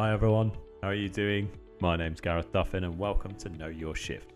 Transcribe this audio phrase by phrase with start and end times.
[0.00, 0.50] Hi everyone,
[0.80, 1.50] how are you doing?
[1.82, 4.32] My name's Gareth Duffin and welcome to Know Your Shift,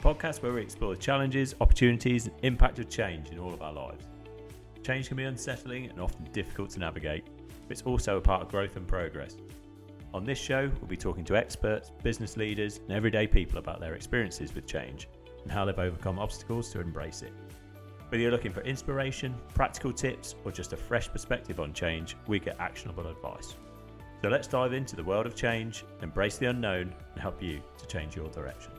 [0.00, 3.74] podcast where we explore the challenges, opportunities, and impact of change in all of our
[3.74, 4.06] lives.
[4.82, 8.48] Change can be unsettling and often difficult to navigate, but it's also a part of
[8.48, 9.36] growth and progress.
[10.14, 13.96] On this show, we'll be talking to experts, business leaders, and everyday people about their
[13.96, 15.10] experiences with change
[15.42, 17.34] and how they've overcome obstacles to embrace it.
[18.08, 22.38] Whether you're looking for inspiration, practical tips, or just a fresh perspective on change, we
[22.38, 23.56] get actionable advice.
[24.22, 27.86] So let's dive into the world of change, embrace the unknown, and help you to
[27.86, 28.72] change your direction.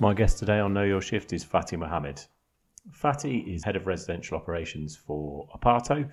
[0.00, 2.26] My guest today on Know Your Shift is Fathi Mohamoud.
[2.92, 6.10] Fathi is head of residential operations for Aparto.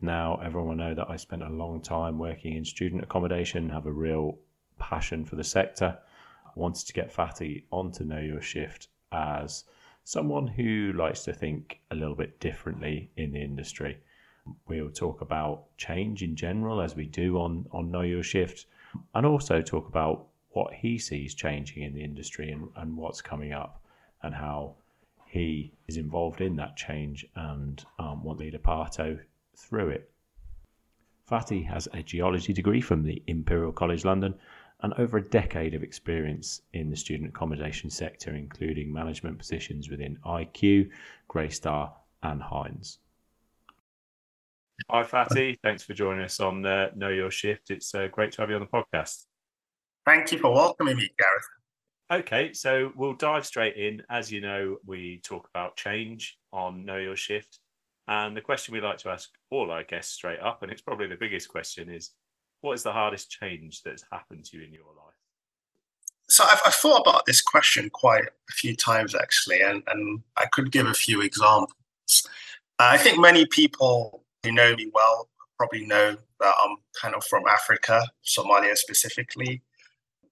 [0.00, 3.86] Now, everyone will know that I spent a long time working in student accommodation, have
[3.86, 4.38] a real
[4.78, 5.98] passion for the sector.
[6.46, 9.64] I wanted to get Fathi onto Know Your Shift as
[10.04, 13.98] someone who likes to think a little bit differently in the industry.
[14.66, 18.66] We'll talk about change in general, as we do on, on Know Your Shift,
[19.14, 23.52] and also talk about what he sees changing in the industry and, and what's coming
[23.52, 23.84] up
[24.22, 24.74] and how
[25.30, 29.16] he is involved in that change and um, want to lead Aparto
[29.56, 30.10] through it.
[31.30, 34.34] Fathi has a geology degree from the Imperial College London
[34.82, 40.18] and over a decade of experience in the student accommodation sector, including management positions within
[40.26, 40.90] IQ,
[41.28, 41.92] Greystar,
[42.24, 42.98] and Hines.
[44.90, 45.56] Hi, Fathi.
[45.62, 47.70] Thanks for joining us on uh, Know Your Shift.
[47.70, 49.26] It's uh, great to have you on the podcast.
[50.04, 51.44] Thank you for welcoming me, Gareth.
[52.12, 54.02] Okay, so we'll dive straight in.
[54.10, 57.60] As you know, we talk about change on Know Your Shift.
[58.08, 61.06] And the question we like to ask all our guests straight up, and it's probably
[61.06, 62.10] the biggest question, is
[62.62, 65.14] what is the hardest change that's happened to you in your life?
[66.28, 70.46] So I've, I've thought about this question quite a few times actually, and, and I
[70.46, 71.74] could give a few examples.
[72.80, 77.44] I think many people who know me well probably know that I'm kind of from
[77.46, 79.62] Africa, Somalia specifically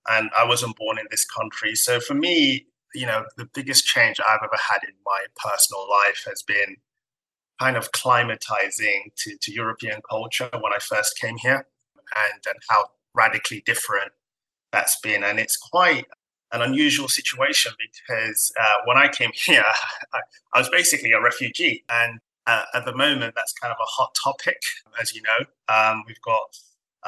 [0.09, 1.75] and I wasn't born in this country.
[1.75, 6.25] So for me, you know, the biggest change I've ever had in my personal life
[6.27, 6.77] has been
[7.61, 11.67] kind of climatizing to, to European culture when I first came here
[12.17, 14.13] and, and how radically different
[14.73, 15.25] that's been.
[15.25, 16.07] And it's quite
[16.53, 19.65] an unusual situation because uh, when I came here,
[20.13, 20.21] I,
[20.55, 21.85] I, was basically a refugee.
[21.89, 24.61] And uh, at the moment, that's kind of a hot topic,
[25.01, 25.75] as you know.
[25.75, 26.57] Um, we've got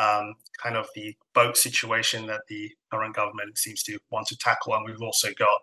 [0.00, 4.75] um, kind of the boat situation that the current government seems to want to tackle.
[4.75, 5.59] And we've also got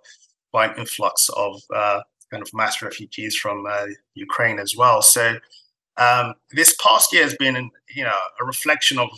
[0.51, 5.01] quite an influx of uh, kind of mass refugees from uh, Ukraine as well.
[5.01, 5.37] So
[5.97, 7.55] um, this past year has been,
[7.95, 9.09] you know, a reflection of,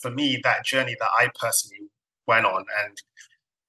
[0.00, 1.86] for me, that journey that I personally
[2.26, 2.96] went on, and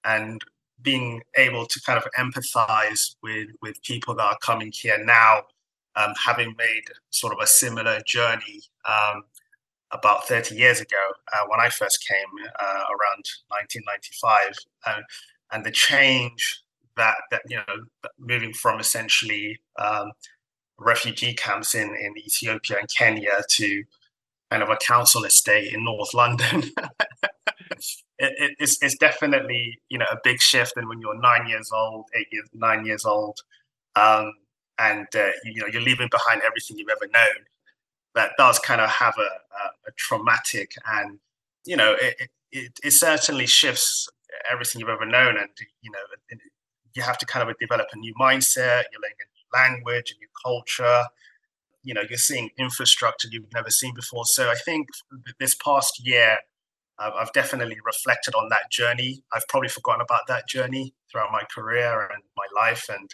[0.04, 0.42] and
[0.82, 5.42] being able to kind of empathize with with people that are coming here now,
[5.96, 8.62] um, having made sort of a similar journey.
[8.86, 9.24] Um,
[9.91, 10.97] about 30 years ago
[11.34, 15.02] uh, when I first came uh, around 1995, uh,
[15.52, 16.63] and the change
[16.97, 17.85] that that you know
[18.19, 20.12] moving from essentially um,
[20.78, 23.84] refugee camps in in Ethiopia and Kenya to
[24.50, 26.63] kind of a council estate in North London.
[28.19, 31.72] it, it, it's, it's definitely you know a big shift, and when you're nine years
[31.73, 33.40] old, eight years, nine years old,
[33.96, 34.34] um,
[34.79, 37.46] and uh, you know you're leaving behind everything you've ever known
[38.16, 41.20] that does kind of have a, a, a traumatic and
[41.66, 44.10] you know it, it, it, certainly shifts
[44.52, 45.38] everything you've ever known.
[45.38, 45.50] And
[45.82, 46.00] you know
[46.94, 50.20] you have to kind of develop a new mindset you're learning a new language a
[50.20, 51.06] new culture.
[51.84, 54.26] You know you're seeing infrastructure you've never seen before.
[54.26, 54.90] So i think
[55.40, 56.40] this past year
[57.00, 59.24] i've definitely reflected on that journey.
[59.34, 62.90] I've probably forgotten about that journey throughout my career and my life.
[62.90, 63.14] And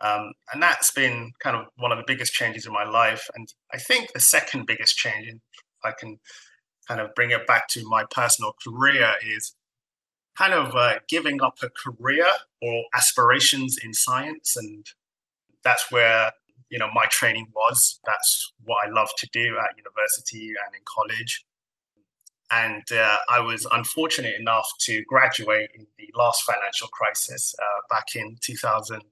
[0.00, 3.28] um, and that's been kind of one of the biggest changes in my life.
[3.34, 5.38] And I think the second biggest change, if
[5.84, 6.18] I can
[6.88, 9.54] kind of bring it back to my personal career, is
[10.38, 12.26] kind of uh, giving up a career
[12.62, 14.56] or aspirations in science.
[14.56, 14.86] And
[15.62, 16.32] that's where,
[16.70, 18.00] you know, my training was.
[18.06, 21.44] That's what I love to do at university and in college.
[22.52, 28.16] And uh, I was unfortunate enough to graduate in the last financial crisis uh, back
[28.16, 29.02] in 2000-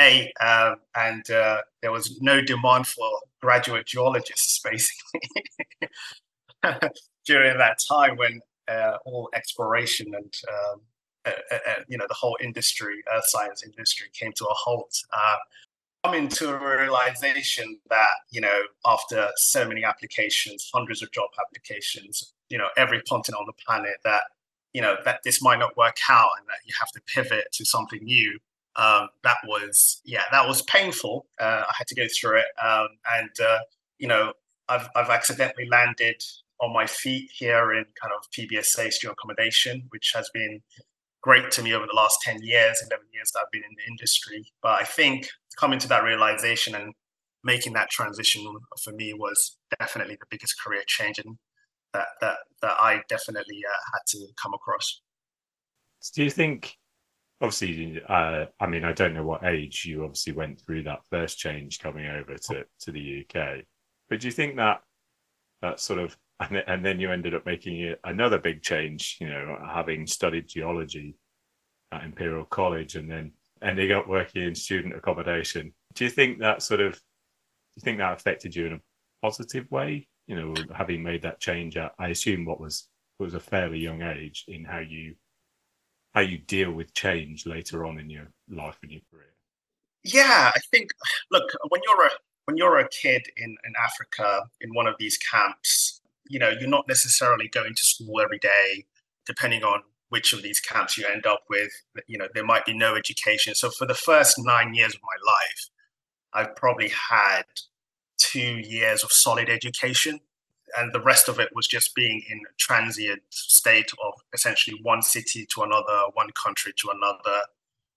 [0.00, 3.08] eight, um, and uh, there was no demand for
[3.40, 5.20] graduate geologists, basically,
[7.26, 10.80] during that time when uh, all exploration and um,
[11.26, 14.96] uh, uh, uh, you know the whole industry, earth science industry, came to a halt.
[15.12, 15.36] Uh,
[16.04, 22.32] coming to a realization that you know after so many applications hundreds of job applications
[22.48, 24.22] you know every continent on the planet that
[24.72, 27.64] you know that this might not work out and that you have to pivot to
[27.64, 28.38] something new
[28.76, 32.88] um, that was yeah that was painful uh, i had to go through it um,
[33.12, 33.58] and uh,
[33.98, 34.32] you know
[34.68, 36.22] I've, I've accidentally landed
[36.60, 40.60] on my feet here in kind of pbsa student accommodation which has been
[41.22, 43.90] great to me over the last 10 years 11 years that i've been in the
[43.90, 45.28] industry but i think
[45.58, 46.94] coming to that realization and
[47.44, 48.44] making that transition
[48.82, 51.36] for me was definitely the biggest career change and
[51.96, 55.00] that that that I definitely uh, had to come across.
[56.14, 56.76] Do you think?
[57.40, 61.38] Obviously, uh, I mean, I don't know what age you obviously went through that first
[61.38, 63.64] change coming over to, to the UK,
[64.08, 64.80] but do you think that
[65.62, 69.58] that sort of and, and then you ended up making another big change, you know,
[69.66, 71.16] having studied geology
[71.92, 75.72] at Imperial College and then ending up working in student accommodation.
[75.94, 76.98] Do you think that sort of, do
[77.76, 78.80] you think that affected you in a
[79.22, 80.08] positive way?
[80.26, 83.78] You know, having made that change at, I assume what was what was a fairly
[83.78, 85.14] young age in how you
[86.16, 89.34] how you deal with change later on in your life and your career.
[90.02, 90.90] Yeah, I think
[91.30, 92.10] look when you're a
[92.46, 96.70] when you're a kid in in Africa in one of these camps, you know, you're
[96.70, 98.86] not necessarily going to school every day,
[99.26, 101.70] depending on which of these camps you end up with.
[102.06, 103.54] You know, there might be no education.
[103.54, 105.68] So for the first nine years of my life,
[106.32, 107.42] I've probably had
[108.16, 110.20] two years of solid education.
[110.76, 115.02] And the rest of it was just being in a transient state of essentially one
[115.02, 117.40] city to another, one country to another.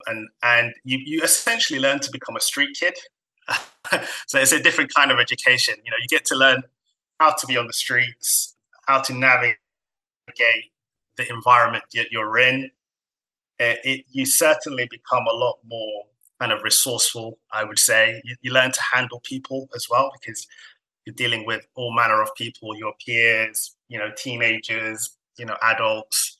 [0.07, 2.95] And and you, you essentially learn to become a street kid.
[4.27, 5.75] so it's a different kind of education.
[5.83, 6.63] You know, you get to learn
[7.19, 8.55] how to be on the streets,
[8.87, 9.57] how to navigate
[11.17, 12.71] the environment that you're in,
[13.59, 16.05] it, it, you certainly become a lot more
[16.39, 18.21] kind of resourceful, I would say.
[18.23, 20.47] You, you, learn to handle people as well because
[21.09, 26.37] you're dealing with all manner of people, your peers, you know, teenagers, you know, adults.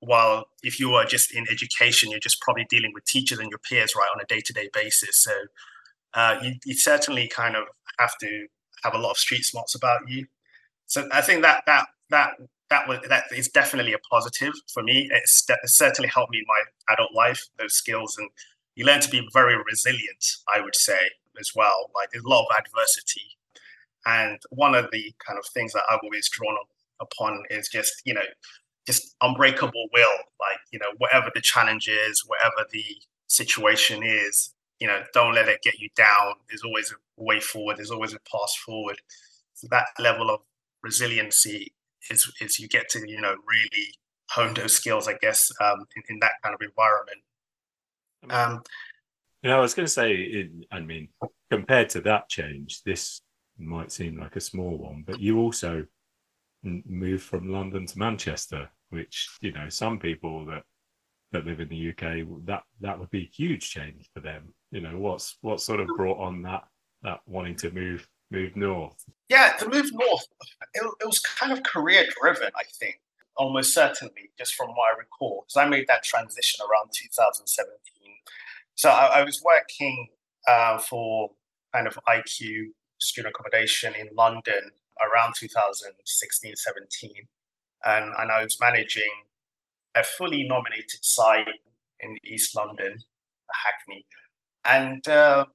[0.00, 3.58] While if you are just in education, you're just probably dealing with teachers and your
[3.58, 5.22] peers, right, on a day to day basis.
[5.22, 5.32] So
[6.14, 7.64] uh, you, you certainly kind of
[7.98, 8.46] have to
[8.84, 10.26] have a lot of street smarts about you.
[10.86, 12.34] So I think that that that
[12.70, 15.08] that was that is definitely a positive for me.
[15.12, 16.62] It's, it's certainly helped me in my
[16.92, 17.46] adult life.
[17.58, 18.30] Those skills and
[18.74, 20.24] you learn to be very resilient.
[20.54, 21.10] I would say
[21.40, 21.90] as well.
[21.94, 23.37] Like there's a lot of adversity,
[24.08, 26.56] and one of the kind of things that I've always drawn
[27.00, 28.22] upon is just you know
[28.86, 30.16] just unbreakable will.
[30.40, 32.84] Like you know whatever the challenge is, whatever the
[33.26, 36.34] situation is, you know don't let it get you down.
[36.48, 37.76] There's always a way forward.
[37.76, 39.00] There's always a path forward.
[39.52, 40.40] So that level of
[40.82, 41.74] resiliency
[42.10, 43.94] is is you get to you know really
[44.30, 47.18] hone those skills, I guess, um, in, in, that kind of environment.
[48.28, 48.62] Um,
[49.42, 51.08] you know, I was going to say, I mean,
[51.50, 53.22] compared to that change, this
[53.58, 55.86] might seem like a small one, but you also
[56.62, 60.62] moved from London to Manchester, which you know some people that
[61.32, 64.54] that live in the UK that that would be a huge change for them.
[64.70, 66.64] You know, what's what sort of brought on that
[67.02, 69.04] that wanting to move move north?
[69.28, 70.26] Yeah, the move north,
[70.74, 73.00] it, it was kind of career driven, I think,
[73.36, 77.78] almost certainly, just from what I recall, because I made that transition around 2017.
[78.74, 80.08] So I, I was working
[80.46, 81.30] uh, for
[81.74, 82.68] kind of IQ
[82.98, 84.70] student accommodation in London
[85.02, 87.10] around 2016 17.
[87.84, 89.10] And, and I was managing
[89.94, 91.46] a fully nominated site
[92.00, 92.98] in East London,
[93.64, 94.04] Hackney.
[94.64, 95.46] And, uh,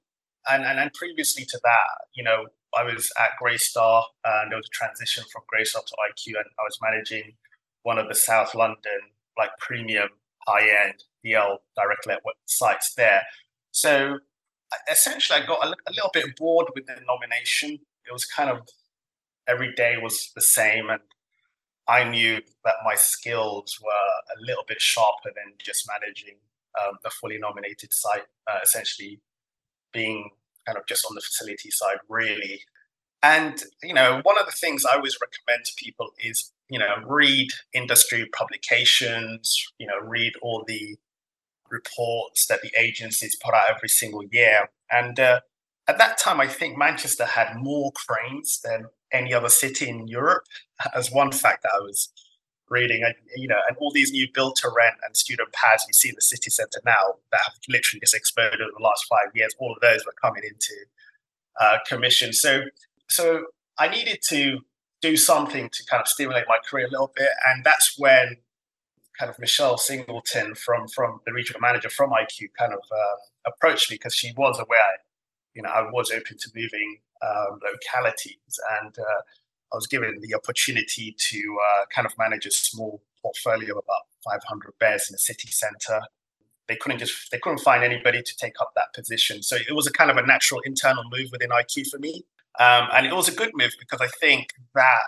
[0.50, 2.46] and, and, and previously to that, you know,
[2.76, 6.62] I was at Greystar, and there was a transition from Greystar to IQ, and I
[6.64, 7.34] was managing
[7.82, 9.00] one of the South London
[9.38, 10.08] like premium
[10.46, 13.22] high end DL direct let sites there.
[13.70, 14.18] So
[14.90, 17.78] essentially, I got a, a little bit bored with the nomination.
[18.06, 18.68] It was kind of
[19.46, 21.00] every day was the same, and
[21.86, 26.36] I knew that my skills were a little bit sharper than just managing
[26.82, 29.20] um, the fully nominated site, uh, essentially
[29.92, 30.30] being
[30.66, 32.62] kind of just on the facility side, really.
[33.22, 36.96] And, you know, one of the things I always recommend to people is, you know,
[37.06, 40.96] read industry publications, you know, read all the
[41.70, 44.70] reports that the agencies put out every single year.
[44.90, 45.40] And uh,
[45.88, 50.44] at that time, I think Manchester had more cranes than any other city in Europe,
[50.94, 52.12] as one fact that I was
[52.68, 53.02] reading.
[53.04, 56.08] And, you know, and all these new built to rent and student pads you see
[56.08, 59.54] in the city centre now that have literally just exploded in the last five years,
[59.58, 60.74] all of those were coming into
[61.60, 62.32] uh, commission.
[62.32, 62.64] So,
[63.08, 63.46] so
[63.78, 64.60] I needed to
[65.02, 68.36] do something to kind of stimulate my career a little bit, and that's when
[69.18, 73.90] kind of Michelle Singleton from from the regional manager from IQ kind of uh, approached
[73.90, 74.98] me because she was aware
[75.54, 79.20] you know, I was open to moving um, localities, and uh,
[79.72, 84.02] I was given the opportunity to uh, kind of manage a small portfolio of about
[84.24, 86.02] 500 bears in a city centre.
[86.66, 89.86] They couldn't just they couldn't find anybody to take up that position, so it was
[89.86, 92.24] a kind of a natural internal move within IQ for me,
[92.58, 95.02] um, and it was a good move because I think that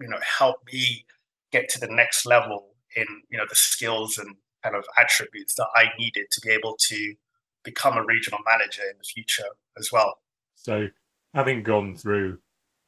[0.00, 1.06] you know helped me
[1.52, 5.68] get to the next level in you know the skills and kind of attributes that
[5.76, 7.14] I needed to be able to
[7.62, 9.48] become a regional manager in the future
[9.78, 10.18] as well.
[10.54, 10.88] So,
[11.34, 12.38] having gone through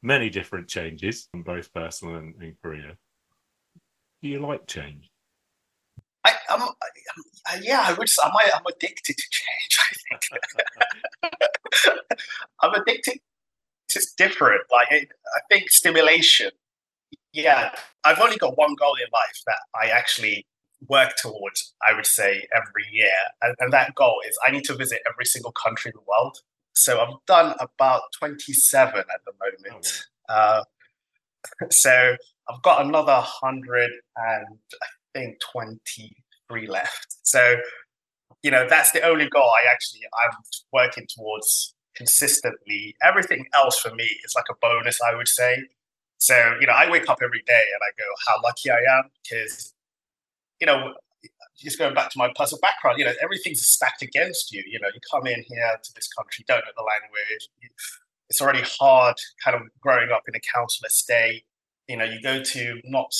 [0.01, 2.97] many different changes both personal and, and career,
[4.21, 5.11] do you like change?
[6.25, 6.61] I, I'm,
[7.47, 8.09] I, yeah, I would.
[8.23, 9.79] I'm, I'm addicted to change.
[9.79, 12.01] I think
[12.61, 13.19] I'm addicted.
[13.95, 14.61] It's different.
[14.71, 16.51] Like I think stimulation.
[17.33, 17.71] Yeah,
[18.03, 20.47] I've only got one goal in life that I actually
[20.87, 21.73] work towards.
[21.87, 25.25] I would say every year, and, and that goal is I need to visit every
[25.25, 26.37] single country in the world.
[26.73, 30.03] So I've done about 27 at the moment.
[30.29, 30.63] Oh, wow.
[31.59, 32.15] uh, so
[32.49, 34.47] I've got another 100 and
[34.81, 37.17] I think 23 left.
[37.23, 37.57] So,
[38.41, 40.37] you know, that's the only goal I actually, I'm
[40.71, 42.95] working towards consistently.
[43.03, 45.63] Everything else for me is like a bonus, I would say.
[46.19, 49.09] So, you know, I wake up every day and I go, how lucky I am
[49.23, 49.73] because,
[50.61, 50.93] you know,
[51.57, 54.63] just going back to my personal background, you know, everything's stacked against you.
[54.65, 57.49] You know, you come in here to this country, don't know the language.
[58.29, 61.43] It's already hard kind of growing up in a council estate
[61.89, 63.11] you know, you go to not,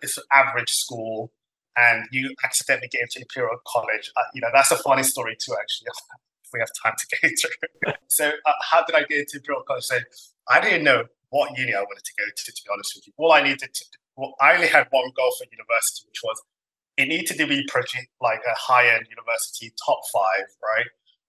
[0.00, 1.32] this average school
[1.76, 4.12] and you accidentally get into Imperial College.
[4.16, 5.88] Uh, you know, that's a funny story too, actually,
[6.44, 7.92] if we have time to get through.
[8.06, 9.84] so, uh, how did I get into Imperial College?
[9.84, 9.98] So,
[10.48, 13.12] I didn't know what uni I wanted to go to, to be honest with you.
[13.16, 13.84] All I needed to,
[14.16, 16.40] well, I only had one goal for university, which was
[16.96, 20.86] it needed to be pretty, like a high end university, top five, right?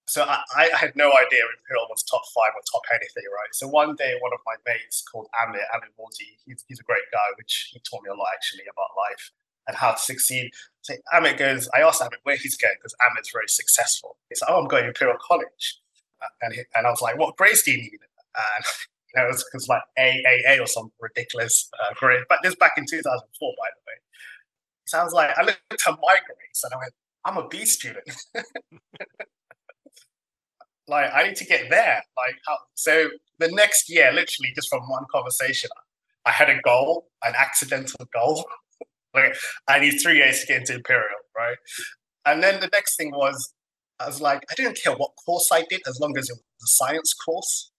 [0.07, 3.51] so I, I, had no idea Imperial was top five or top anything, right?
[3.51, 7.03] So one day, one of my mates called Amit, Amit Morty, he's, he's a great
[7.11, 9.31] guy, which he taught me a lot actually about life
[9.67, 10.51] and how to succeed.
[10.81, 14.15] So Amit goes, I asked Amit where he's going because Amit's very successful.
[14.29, 15.81] He's like, oh, I'm going to Imperial College.
[16.21, 17.99] Uh, and, he, and I was like, what grades do you need?
[18.01, 18.65] And
[19.23, 22.23] it was, it was like AAA or some ridiculous uh, grade.
[22.29, 23.93] But this back in 2004, by the way.
[24.85, 26.93] Sounds like I looked at my grades and I went,
[27.25, 28.09] I'm a B student.
[30.87, 32.01] Like I need to get there.
[32.15, 33.09] Like how, so
[33.39, 35.69] the next year, literally just from one conversation,
[36.25, 38.45] I had a goal, an accidental goal.
[39.13, 39.35] like
[39.67, 41.57] I need three years to get into Imperial, right?
[42.25, 43.53] And then the next thing was
[43.99, 46.63] I was like, I didn't care what course I did as long as it was
[46.63, 47.71] a science course.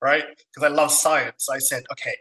[0.00, 0.24] Right?
[0.54, 1.48] Because I love science.
[1.50, 2.16] I said, okay,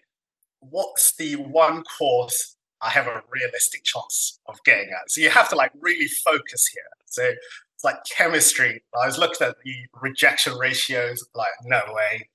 [0.60, 5.10] what's the one course I have a realistic chance of getting at?
[5.10, 6.84] So you have to like really focus here.
[7.06, 7.32] So
[7.74, 8.84] it's like chemistry.
[9.00, 12.30] I was looking at the rejection ratios, like no way.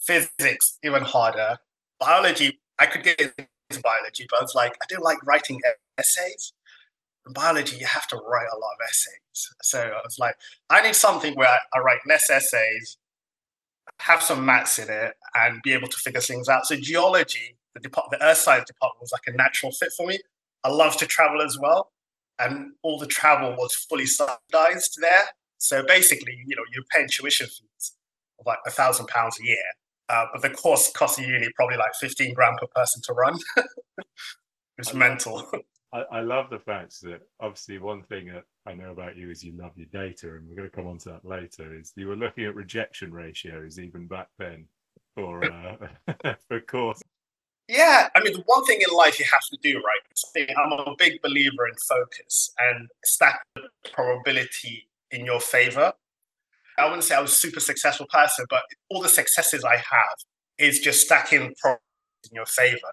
[0.00, 1.58] Physics, even harder.
[2.00, 3.46] Biology, I could get into
[3.82, 5.60] biology, but I was like, I don't like writing
[5.96, 6.52] essays.
[7.26, 9.54] In biology, you have to write a lot of essays.
[9.62, 10.34] So I was like,
[10.70, 12.96] I need something where I write less essays,
[14.00, 16.66] have some maths in it, and be able to figure things out.
[16.66, 20.18] So geology, the, depart- the earth science department was like a natural fit for me.
[20.64, 21.90] I love to travel as well
[22.42, 25.24] and all the travel was fully subsidized there.
[25.58, 27.92] So basically, you know, you're paying tuition fees
[28.38, 29.64] of like a thousand pounds a year,
[30.08, 33.38] uh, but the course cost the uni probably like fifteen grand per person to run.
[34.78, 35.48] it's mental.
[35.92, 39.44] I, I, love the fact that obviously one thing that I know about you is
[39.44, 41.74] you love your data, and we're going to come on to that later.
[41.74, 44.66] Is you were looking at rejection ratios even back then
[45.14, 47.02] for uh, for course
[47.68, 50.50] yeah, I mean, the one thing in life you have to do, right?
[50.58, 55.92] I'm a big believer in focus and stack the probability in your favor.
[56.78, 60.16] I wouldn't say I was a super successful person, but all the successes I have
[60.58, 61.82] is just stacking probability
[62.30, 62.92] in your favor.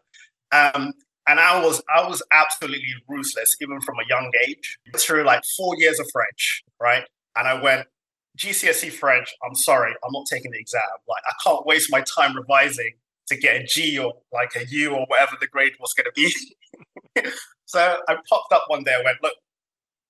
[0.51, 0.94] Um,
[1.30, 4.80] and I was I was absolutely ruthless, even from a young age.
[4.98, 7.04] Through like four years of French, right?
[7.36, 7.88] And I went
[8.38, 9.34] GCSE French.
[9.46, 10.82] I'm sorry, I'm not taking the exam.
[11.08, 12.94] Like I can't waste my time revising
[13.28, 16.12] to get a G or like a U or whatever the grade was going to
[16.16, 17.32] be.
[17.66, 18.96] so I popped up one day.
[19.00, 19.34] I went, look,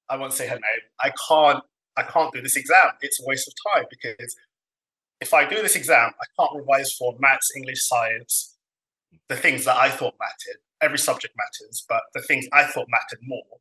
[0.08, 0.82] I won't say her name.
[1.02, 1.64] I can't.
[1.98, 2.92] I can't do this exam.
[3.02, 4.38] It's a waste of time because
[5.20, 8.56] if I do this exam, I can't revise for maths, English, science,
[9.28, 10.62] the things that I thought mattered.
[10.82, 13.60] Every subject matters, but the things I thought mattered more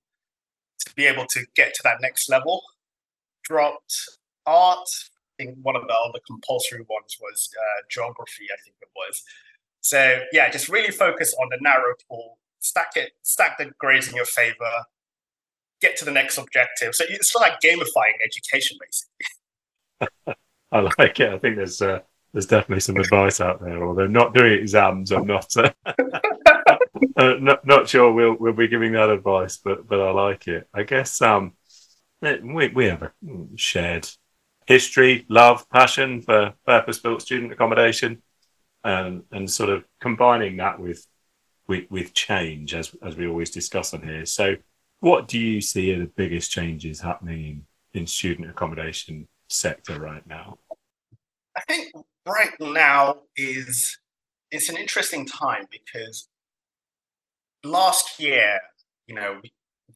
[0.86, 2.62] to be able to get to that next level.
[3.44, 3.94] Dropped
[4.46, 4.88] art.
[5.40, 8.46] I think one of the other compulsory ones was uh, geography.
[8.52, 9.22] I think it was.
[9.80, 14.14] So yeah, just really focus on the narrow pool, stack it, stack the grades in
[14.14, 14.84] your favor,
[15.80, 16.94] get to the next objective.
[16.94, 20.36] So it's like gamifying education, basically.
[20.72, 21.32] I like it.
[21.32, 22.00] I think there's uh,
[22.32, 23.84] there's definitely some advice out there.
[23.84, 25.70] Although not doing exams, I'm not uh,
[27.16, 30.68] uh, not, not sure we'll we'll be giving that advice, but but I like it.
[30.74, 31.52] I guess um
[32.20, 33.12] we we have a
[33.56, 34.08] shared
[34.66, 38.22] history, love, passion for purpose built student accommodation,
[38.84, 41.06] and and sort of combining that with
[41.66, 44.26] with, with change as as we always discuss on here.
[44.26, 44.56] So,
[45.00, 47.64] what do you see are the biggest changes happening
[47.94, 50.58] in, in student accommodation sector right now?
[51.56, 51.92] I think
[52.26, 53.98] right now is
[54.50, 56.28] it's an interesting time because
[57.64, 58.60] last year,
[59.06, 59.40] you know,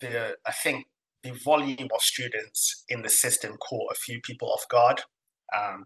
[0.00, 0.87] the I think
[1.23, 5.02] the volume of students in the system caught a few people off guard.
[5.57, 5.85] Um,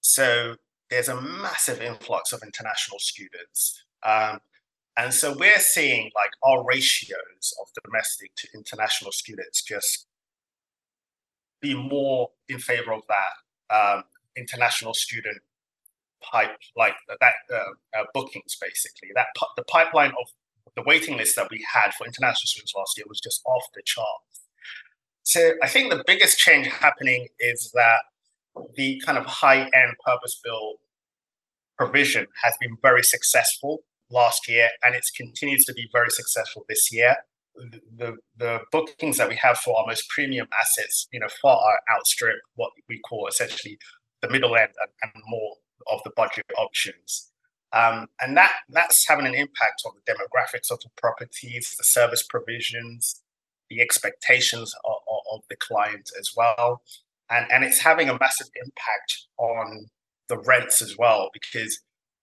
[0.00, 0.56] so
[0.90, 3.84] there's a massive influx of international students.
[4.04, 4.40] Um,
[4.96, 10.06] and so we're seeing like our ratios of domestic to international students just
[11.60, 14.04] be more in favor of that um,
[14.36, 15.38] international student
[16.22, 19.10] pipe, like that uh, uh, bookings basically.
[19.14, 20.28] That the pipeline of
[20.76, 23.82] the waiting list that we had for international students last year was just off the
[23.84, 24.42] charts.
[25.22, 28.00] So I think the biggest change happening is that
[28.76, 30.78] the kind of high end purpose built
[31.76, 33.80] provision has been very successful
[34.10, 37.16] last year and it continues to be very successful this year.
[37.56, 41.58] The, the, the, bookings that we have for our most premium assets, you know, far
[41.90, 43.78] outstrip what we call essentially
[44.20, 45.56] the middle end and, and more
[45.90, 47.32] of the budget options.
[47.72, 52.22] Um, and that that's having an impact on the demographics of the properties, the service
[52.22, 53.20] provisions,
[53.68, 54.96] the expectations of,
[55.32, 56.82] of, the client as well.
[57.30, 59.86] And, and it's having a massive impact on
[60.28, 61.80] the rents as well, because,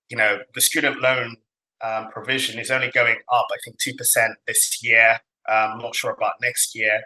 [0.09, 1.35] you know, the student loan
[1.83, 5.19] um, provision is only going up, I think, 2% this year.
[5.49, 7.01] Um, I'm not sure about next year.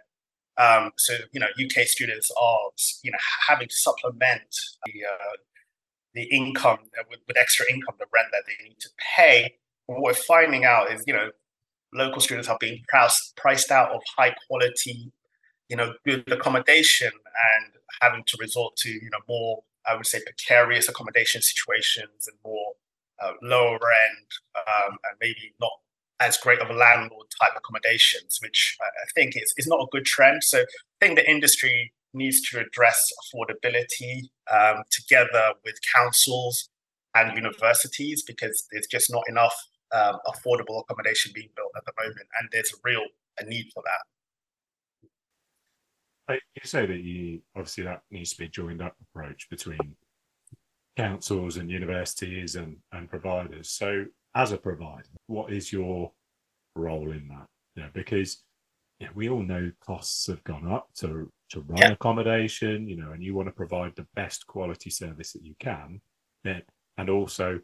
[0.60, 2.60] Um, so, you know, UK students are,
[3.04, 5.38] you know, having to supplement the, uh,
[6.18, 9.54] the income with, with, extra income, the rent that they need to pay.
[9.86, 11.30] what we're finding out is, you know,
[11.94, 15.12] local students are being priced, priced out of high quality,
[15.70, 20.20] you know, good accommodation and having to resort to, you know, more, I would say,
[20.26, 22.74] precarious accommodation situations and more
[23.24, 25.72] uh, lower end um, and maybe not
[26.20, 30.06] as great of a landlord type accommodations, which I think is, is not a good
[30.06, 30.44] trend.
[30.44, 30.66] So I
[31.00, 36.70] think the industry needs to address affordability um, together with councils
[37.16, 39.56] and universities because there's just not enough
[39.94, 43.04] um, affordable accommodation being built at the moment, and there's a real
[43.40, 44.02] a need for that.
[46.30, 49.96] You say that you obviously that needs to be a joined up approach between
[50.98, 53.70] councils and universities and, and providers.
[53.70, 56.12] So, as a provider, what is your
[56.76, 57.46] role in that?
[57.78, 58.44] Know, because
[59.00, 61.92] you know, we all know costs have gone up to to run yeah.
[61.92, 66.02] accommodation, you know, and you want to provide the best quality service that you can.
[66.98, 67.60] And also,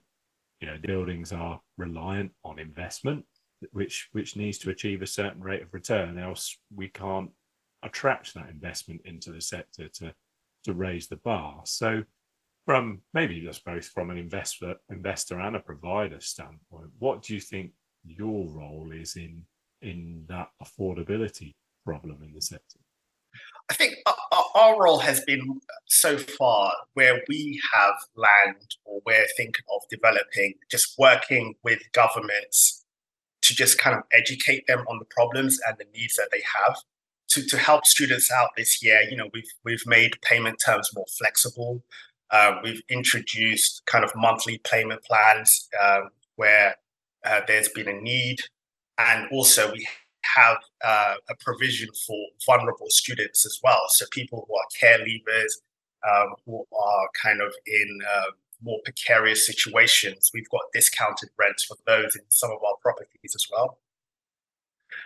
[0.59, 3.25] you know, the buildings are reliant on investment,
[3.71, 7.31] which which needs to achieve a certain rate of return, else we can't
[7.81, 10.13] attract that investment into the sector to
[10.63, 11.61] to raise the bar.
[11.65, 12.03] So
[12.65, 17.39] from maybe just both from an investor investor and a provider standpoint, what do you
[17.39, 17.71] think
[18.05, 19.45] your role is in
[19.83, 21.53] in that affordability
[21.85, 22.79] problem in the sector?
[23.69, 23.95] I think
[24.55, 30.55] our role has been so far where we have land or we're thinking of developing,
[30.69, 32.83] just working with governments
[33.43, 36.75] to just kind of educate them on the problems and the needs that they have.
[37.29, 41.05] To, to help students out this year, you know, we've we've made payment terms more
[41.17, 41.83] flexible.
[42.29, 46.75] Uh, we've introduced kind of monthly payment plans um, where
[47.25, 48.39] uh, there's been a need,
[48.97, 49.87] and also we
[50.35, 53.83] have uh, a provision for vulnerable students as well.
[53.89, 55.51] So people who are care leavers,
[56.07, 61.77] um, who are kind of in uh, more precarious situations, we've got discounted rents for
[61.85, 63.79] those in some of our properties as well.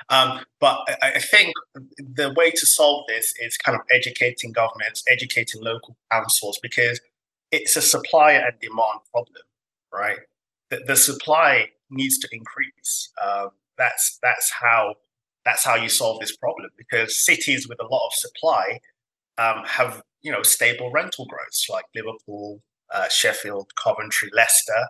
[0.09, 1.53] Um, but I, I, think
[1.97, 6.99] the way to solve this is kind of educating governments, educating local councils, because
[7.51, 9.43] it's a supply and demand problem,
[9.93, 10.19] right?
[10.69, 13.11] The, the supply needs to increase.
[13.21, 14.95] Um, that's that's how
[15.45, 18.79] that's how you solve this problem because cities with a lot of supply
[19.37, 22.61] um, have you know stable rental growth like Liverpool,
[22.93, 24.87] uh, Sheffield, Coventry, Leicester.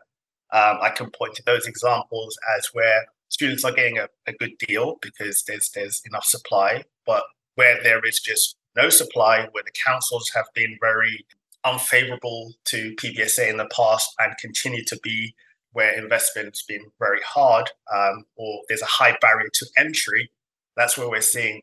[0.54, 4.58] Um, I can point to those examples as where students are getting a, a good
[4.60, 7.24] deal because there's there's enough supply, but
[7.56, 11.26] where there is just no supply, where the councils have been very
[11.66, 15.34] unfavorable to PBSA in the past and continue to be
[15.74, 20.32] where investment's been very hard um, or there's a high barrier to entry,
[20.76, 21.62] that's where we're seeing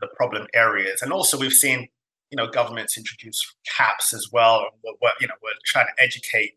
[0.00, 1.02] the problem areas.
[1.02, 1.88] And also, we've seen
[2.34, 4.66] you know, governments introduce caps as well.
[4.82, 6.54] We're, you know, we're trying to educate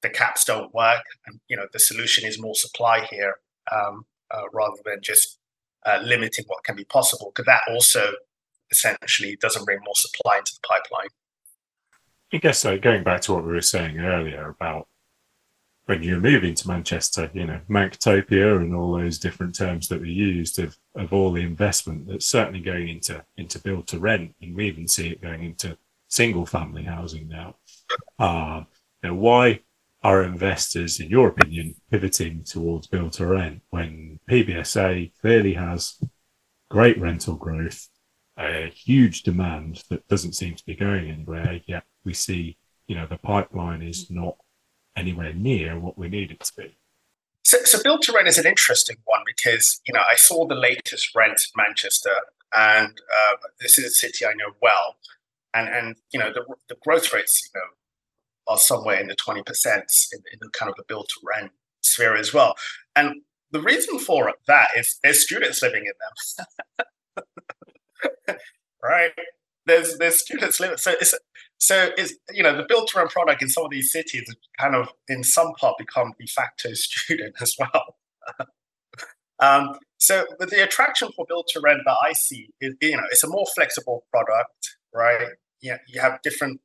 [0.00, 3.36] the caps don't work, and you know, the solution is more supply here
[3.70, 5.38] um, uh, rather than just
[5.84, 7.30] uh, limiting what can be possible.
[7.34, 8.12] Because that also
[8.70, 11.08] essentially doesn't bring more supply into the pipeline.
[12.32, 12.78] I guess so.
[12.78, 14.88] Going back to what we were saying earlier about
[15.86, 20.10] when you're moving to Manchester, you know, Manctopia and all those different terms that we
[20.10, 24.54] used of, of all the investment that's certainly going into into build to rent, and
[24.54, 25.76] we even see it going into
[26.08, 27.56] single family housing now.
[28.18, 28.62] Uh,
[29.02, 29.60] know, why
[30.02, 35.98] are investors, in your opinion, pivoting towards build to rent when PBSA clearly has
[36.68, 37.88] great rental growth,
[38.38, 42.56] a huge demand that doesn't seem to be going anywhere, yet we see,
[42.88, 44.36] you know, the pipeline is not
[44.96, 46.76] anywhere near what we need it to be.
[47.44, 50.54] So, so build to rent is an interesting one because you know I saw the
[50.54, 52.14] latest rent in Manchester,
[52.56, 54.96] and uh, this is a city I know well,
[55.54, 57.66] and and you know the the growth rates you know
[58.48, 61.52] are somewhere in the twenty percent in, in the kind of the build to rent
[61.82, 62.54] sphere as well,
[62.94, 66.84] and the reason for that is there's students living in
[67.26, 68.36] them,
[68.82, 69.12] right?
[69.66, 71.14] There's there's students living, so it's
[71.62, 74.24] so it's you know the build to rent product in some of these cities
[74.58, 77.96] kind of in some part become de facto student as well.
[79.38, 83.22] um, so the attraction for build to rent that I see is you know it's
[83.22, 85.28] a more flexible product, right?
[85.60, 86.60] Yeah, you have different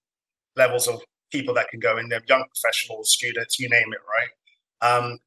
[0.56, 1.00] levels of
[1.32, 4.98] people that can go in there, young professionals, students, you name it, right?
[4.98, 5.20] Um,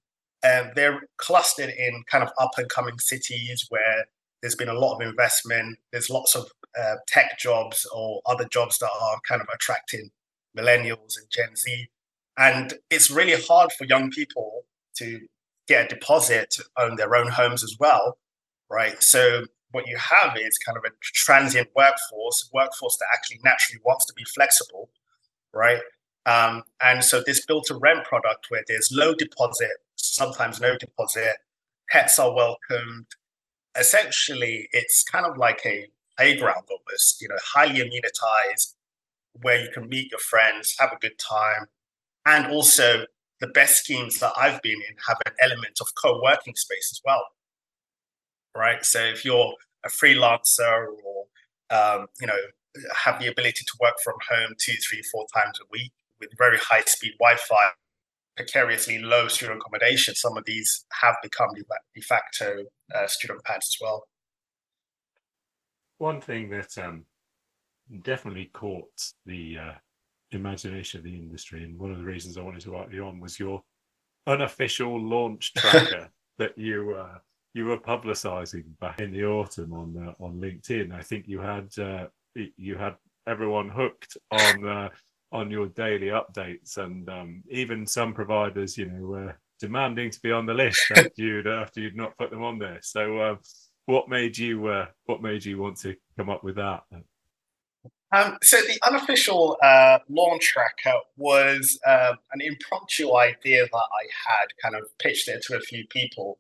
[0.42, 4.06] and they're clustered in kind of up and coming cities where
[4.42, 5.78] there's been a lot of investment.
[5.92, 6.46] There's lots of
[6.78, 10.10] uh, tech jobs or other jobs that are kind of attracting
[10.56, 11.88] millennials and Gen Z.
[12.38, 14.62] And it's really hard for young people
[14.96, 15.20] to
[15.68, 18.18] get a deposit to own their own homes as well,
[18.70, 19.02] right?
[19.02, 24.06] So what you have is kind of a transient workforce, workforce that actually naturally wants
[24.06, 24.90] to be flexible,
[25.52, 25.80] right?
[26.26, 31.36] Um, and so this build to rent product where there's low deposit, sometimes no deposit,
[31.90, 33.06] pets are welcomed,
[33.78, 38.76] essentially it's kind of like a playground almost, you know, highly immunized,
[39.42, 41.66] where you can meet your friends, have a good time.
[42.26, 43.06] And also
[43.40, 47.24] the best schemes that I've been in have an element of co-working space as well.
[48.56, 48.84] Right.
[48.84, 49.54] So if you're
[49.84, 51.26] a freelancer or
[51.70, 52.36] um, you know,
[53.04, 56.58] have the ability to work from home two, three, four times a week with very
[56.58, 57.70] high speed Wi-Fi
[58.36, 62.64] precariously low student accommodation, some of these have become de facto
[62.94, 64.04] uh, student pads as well.
[65.98, 67.04] One thing that um,
[68.02, 68.88] definitely caught
[69.26, 69.72] the uh,
[70.32, 73.20] imagination of the industry, and one of the reasons I wanted to write you on
[73.20, 73.62] was your
[74.26, 77.18] unofficial launch tracker that you uh,
[77.52, 80.92] you were publicising back in the autumn on uh, on LinkedIn.
[80.92, 84.88] I think you had uh, you had everyone hooked on uh,
[85.32, 90.32] on your daily updates, and um, even some providers, you know, were demanding to be
[90.32, 92.78] on the list after you'd after you'd not put them on there.
[92.82, 93.36] So, uh,
[93.86, 96.82] what made you uh, what made you want to come up with that?
[98.12, 104.46] Um, so the unofficial uh, launch tracker was um, an impromptu idea that I had,
[104.60, 106.38] kind of pitched it to a few people.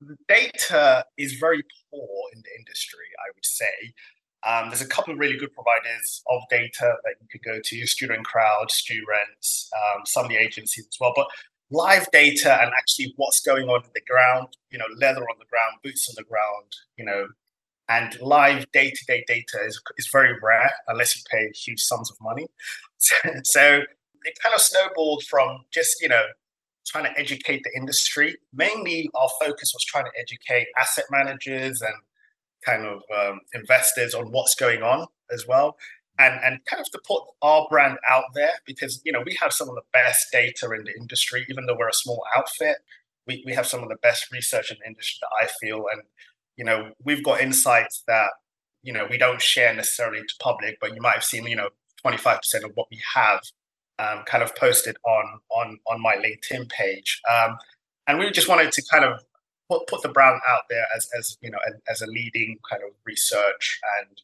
[0.00, 3.94] The data is very poor in the industry, I would say.
[4.46, 7.86] Um, there's a couple of really good providers of data that you could go to,
[7.86, 11.12] Student Crowd, StuRents, um, some of the agencies as well.
[11.16, 11.26] But
[11.70, 15.46] live data and actually what's going on in the ground, you know, leather on the
[15.46, 17.26] ground, boots on the ground, you know,
[17.88, 22.46] and live day-to-day data is, is very rare unless you pay huge sums of money.
[23.44, 23.80] so
[24.24, 26.24] it kind of snowballed from just, you know,
[26.86, 28.36] trying to educate the industry.
[28.52, 31.94] Mainly our focus was trying to educate asset managers and
[32.66, 35.76] kind of um, investors on what's going on as well.
[36.18, 39.52] And and kind of to put our brand out there because you know we have
[39.52, 42.78] some of the best data in the industry even though we're a small outfit
[43.26, 45.84] we, we have some of the best research in the industry that i feel.
[45.92, 46.00] And
[46.56, 48.30] you know we've got insights that
[48.82, 51.68] you know we don't share necessarily to public but you might have seen you know
[52.06, 53.40] 25% of what we have
[53.98, 57.20] um, kind of posted on on on my linkedin page.
[57.30, 57.56] Um,
[58.06, 59.20] and we just wanted to kind of
[59.68, 62.90] put, put the brand out there as, as you know as a leading kind of
[63.04, 64.20] research and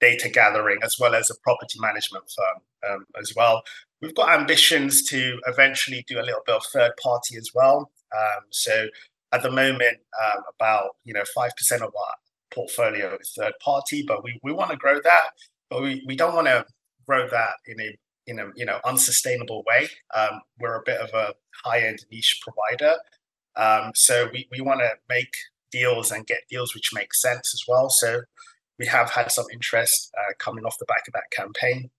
[0.00, 3.62] data gathering as well as a property management firm um, as well.
[4.02, 7.90] We've got ambitions to eventually do a little bit of third party as well.
[8.14, 8.88] Um, so
[9.32, 12.14] at the moment, um, about you know five percent of our
[12.52, 15.28] portfolio is third party, but we, we want to grow that,
[15.70, 16.64] but we, we don't want to
[17.06, 19.88] grow that in a in a you know unsustainable way.
[20.14, 22.96] Um, we're a bit of a high end niche provider,
[23.56, 25.32] um, so we, we want to make
[25.70, 27.90] deals and get deals which make sense as well.
[27.90, 28.22] So
[28.78, 31.90] we have had some interest uh, coming off the back of that campaign.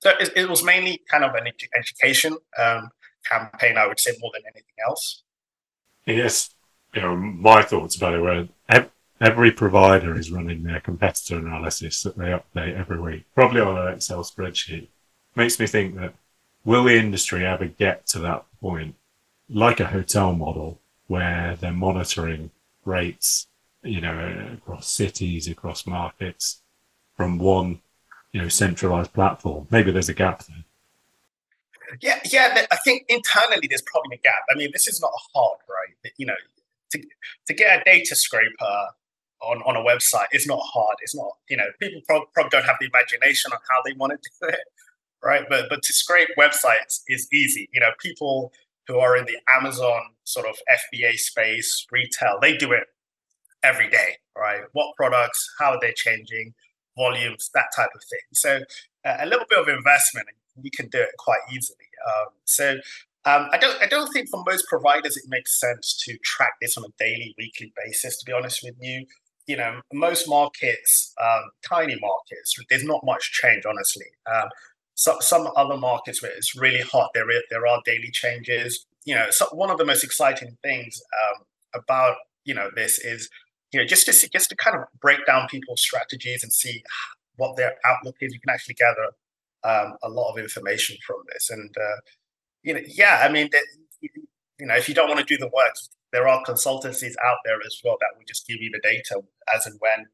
[0.00, 2.90] So it, it was mainly kind of an edu- education um,
[3.28, 5.22] campaign, I would say, more than anything else.
[6.06, 6.50] Yes,
[6.94, 8.48] you know, my thoughts about it were
[9.20, 13.94] every provider is running their competitor analysis that they update every week, probably on an
[13.94, 14.88] Excel spreadsheet.
[15.34, 16.14] Makes me think that
[16.64, 18.94] will the industry ever get to that point,
[19.48, 22.50] like a hotel model, where they're monitoring
[22.84, 23.46] rates,
[23.82, 26.60] you know, across cities, across markets,
[27.16, 27.80] from one,
[28.32, 29.66] you know, centralized platform?
[29.70, 30.64] Maybe there's a gap there.
[32.00, 32.66] Yeah, yeah.
[32.70, 34.42] I think internally there's probably a gap.
[34.50, 36.12] I mean, this is not hard, right?
[36.18, 36.34] You know,
[36.90, 37.02] to
[37.46, 38.88] to get a data scraper
[39.40, 40.96] on, on a website it's not hard.
[41.00, 42.02] It's not, you know, people
[42.34, 44.60] probably don't have the imagination on how they want to do it,
[45.22, 45.44] right?
[45.48, 47.68] But but to scrape websites is easy.
[47.72, 48.52] You know, people
[48.88, 52.84] who are in the Amazon sort of FBA space, retail, they do it
[53.62, 54.62] every day, right?
[54.72, 56.54] What products, how are they changing,
[56.98, 58.20] volumes, that type of thing.
[58.34, 58.60] So
[59.04, 60.26] uh, a little bit of investment,
[60.60, 61.78] you can do it quite easily.
[62.06, 62.72] Um, so
[63.24, 63.80] um, I don't.
[63.82, 67.34] I don't think for most providers it makes sense to track this on a daily,
[67.38, 68.16] weekly basis.
[68.18, 69.06] To be honest with you,
[69.46, 74.06] you know, most markets, um, tiny markets, there's not much change, honestly.
[74.32, 74.48] Um,
[74.98, 78.84] so, some other markets where it's really hot, there, there are daily changes.
[79.04, 83.30] You know, so one of the most exciting things um, about you know this is
[83.70, 86.82] you know just to see, just to kind of break down people's strategies and see
[87.36, 88.32] what their outlook is.
[88.32, 89.12] You can actually gather
[89.62, 92.00] um, a lot of information from this, and uh,
[92.64, 93.50] you know, yeah, I mean,
[94.02, 95.76] you know, if you don't want to do the work,
[96.10, 99.22] there are consultancies out there as well that will just give you the data
[99.54, 100.06] as and when.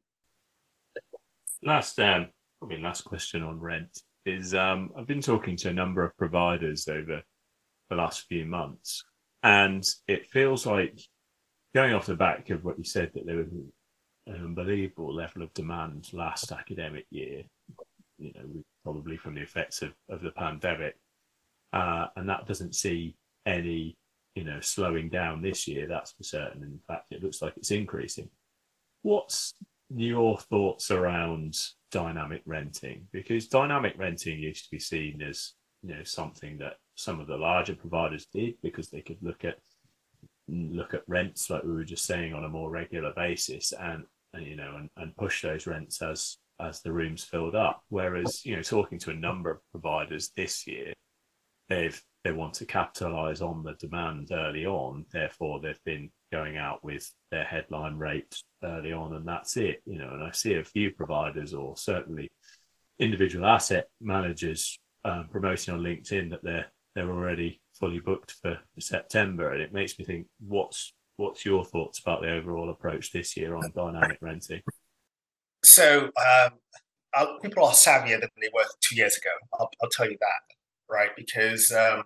[1.63, 2.27] Last, um,
[2.59, 6.87] probably last question on rent is um, I've been talking to a number of providers
[6.87, 7.21] over
[7.89, 9.03] the last few months,
[9.43, 10.99] and it feels like
[11.73, 13.47] going off the back of what you said that there was
[14.27, 17.43] an unbelievable level of demand last academic year.
[18.17, 20.95] You know, probably from the effects of, of the pandemic,
[21.73, 23.97] uh, and that doesn't see any
[24.35, 26.61] you know, slowing down this year, that's for certain.
[26.61, 28.29] In fact, it looks like it's increasing.
[29.01, 29.53] What's
[29.89, 31.55] your thoughts around
[31.91, 33.07] dynamic renting?
[33.11, 37.37] Because dynamic renting used to be seen as, you know, something that some of the
[37.37, 39.57] larger providers did because they could look at
[40.47, 44.45] look at rents like we were just saying on a more regular basis and, and
[44.45, 47.83] you know and, and push those rents as as the rooms filled up.
[47.89, 50.93] Whereas, you know, talking to a number of providers this year,
[51.69, 55.05] they've they want to capitalize on the demand early on.
[55.11, 59.81] Therefore, they've been going out with their headline rate early on, and that's it.
[59.85, 62.29] You know, and I see a few providers, or certainly
[62.99, 69.53] individual asset managers, um, promoting on LinkedIn that they're they're already fully booked for September,
[69.53, 73.55] and it makes me think, what's what's your thoughts about the overall approach this year
[73.55, 74.61] on dynamic renting?
[75.63, 79.31] So um, people are savvier than they were two years ago.
[79.57, 81.11] I'll, I'll tell you that, right?
[81.15, 82.03] Because um,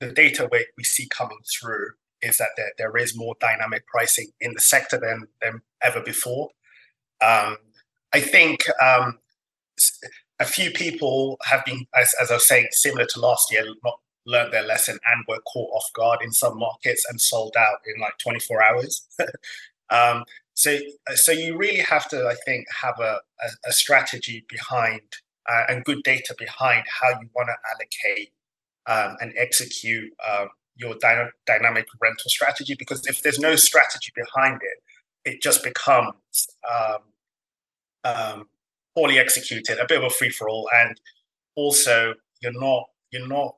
[0.00, 1.90] the data we, we see coming through
[2.22, 6.50] is that there, there is more dynamic pricing in the sector than, than ever before.
[7.20, 7.56] Um,
[8.12, 9.18] I think um,
[10.40, 13.98] a few people have been, as, as I was saying, similar to last year, not
[14.26, 18.00] learned their lesson and were caught off guard in some markets and sold out in
[18.00, 19.06] like 24 hours.
[19.90, 20.78] um, so,
[21.14, 25.00] so you really have to, I think, have a, a, a strategy behind
[25.48, 28.32] uh, and good data behind how you want to allocate
[28.86, 30.48] um, and execute um,
[30.78, 32.74] your dyna- dynamic rental strategy.
[32.78, 36.14] Because if there's no strategy behind it, it just becomes
[36.70, 36.98] um,
[38.04, 38.48] um,
[38.96, 41.00] poorly executed, a bit of a free for all, and
[41.56, 43.56] also you're not you're not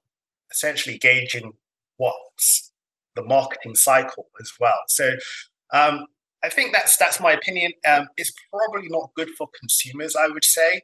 [0.51, 1.53] essentially gauging
[1.97, 2.73] what's
[3.15, 4.83] the marketing cycle as well.
[4.89, 5.17] So
[5.73, 6.07] um,
[6.43, 7.73] I think that's that's my opinion.
[7.87, 10.83] Um, it's probably not good for consumers, I would say.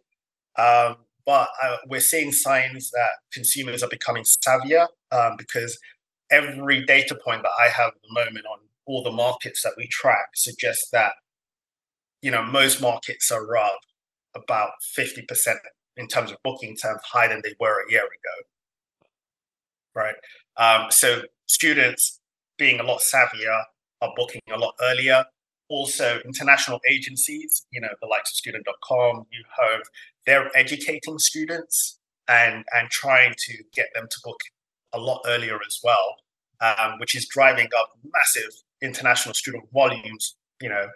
[0.58, 5.76] Um, but uh, we're seeing signs that consumers are becoming savvier um, because
[6.30, 9.86] every data point that I have at the moment on all the markets that we
[9.88, 11.12] track suggests that
[12.22, 13.80] you know most markets are up
[14.34, 15.26] about 50%
[15.96, 19.08] in terms of booking terms higher than they were a year ago.
[19.94, 20.14] Right?
[20.58, 22.20] Um, so students
[22.58, 23.62] being a lot savvier
[24.02, 25.24] are booking a lot earlier.
[25.68, 29.82] Also international agencies, you know, the likes of student.com, New Home,
[30.26, 34.38] they're educating students and and trying to get them to book
[34.92, 36.16] a lot earlier as well,
[36.60, 38.50] um, which is driving up massive
[38.82, 40.36] international student volumes.
[40.60, 40.86] You know,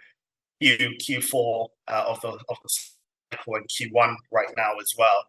[0.61, 2.69] Q Q4 uh, of the of the
[3.33, 5.25] cycle and Q1 right now as well.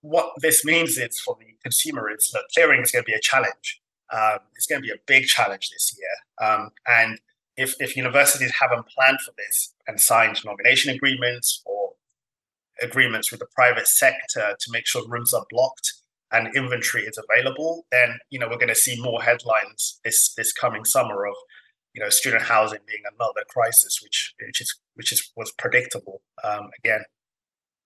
[0.00, 3.20] What this means is for the consumer is that clearing is going to be a
[3.20, 3.80] challenge.
[4.12, 7.18] Um, it's going to be a big challenge this year, um, and
[7.56, 11.92] if, if universities haven't planned for this and signed nomination agreements or
[12.82, 15.91] agreements with the private sector to make sure rooms are blocked
[16.32, 20.52] and inventory is available, then you know we're going to see more headlines this this
[20.52, 21.34] coming summer of
[21.94, 26.70] you know student housing being another crisis, which which is which is was predictable um,
[26.78, 27.04] again.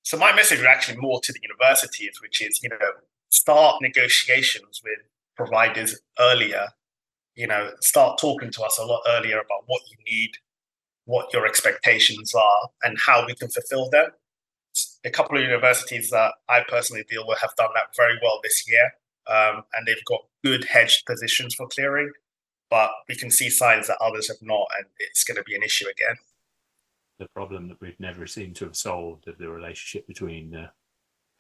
[0.02, 2.76] So my message is actually more to the universities, which is you know
[3.30, 4.98] start negotiations with
[5.37, 6.68] providers earlier.
[7.35, 10.30] You know, start talking to us a lot earlier about what you need,
[11.04, 14.09] what your expectations are, and how we can fulfill them
[15.05, 18.65] a couple of universities that I personally deal with have done that very well this
[18.69, 18.93] year,
[19.29, 22.11] um, and they've got good hedged positions for clearing.
[22.69, 25.62] But we can see signs that others have not, and it's going to be an
[25.62, 26.17] issue again.
[27.19, 30.69] The problem that we've never seemed to have solved of the relationship between uh,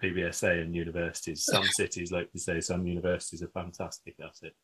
[0.02, 1.44] PBSA and universities.
[1.50, 4.54] Some cities, like you say, some universities are fantastic at it,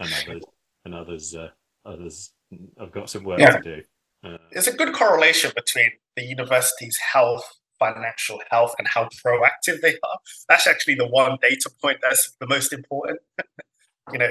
[0.00, 0.42] and others,
[0.84, 1.50] and others, uh,
[1.84, 2.32] others
[2.78, 3.58] have got some work yeah.
[3.58, 3.82] to do.
[4.24, 9.94] Uh, There's a good correlation between the university's health financial health and how proactive they
[10.02, 10.18] are.
[10.48, 13.20] That's actually the one data point that's the most important.
[14.12, 14.30] you know,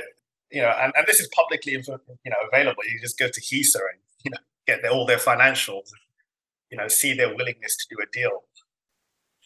[0.52, 2.84] you know, and, and this is publicly you know available.
[2.92, 5.90] You just go to HESA and you know get their, all their financials,
[6.70, 8.44] you know, see their willingness to do a deal.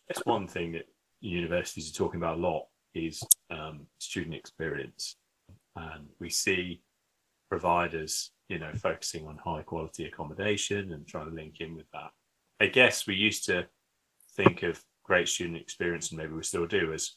[0.08, 0.88] That's one thing that
[1.22, 5.16] universities are talking about a lot is um, student experience,
[5.76, 6.82] and we see
[7.50, 12.12] providers, you know, focusing on high quality accommodation and trying to link in with that.
[12.60, 13.68] I guess we used to
[14.36, 17.12] think of great student experience, and maybe we still do, as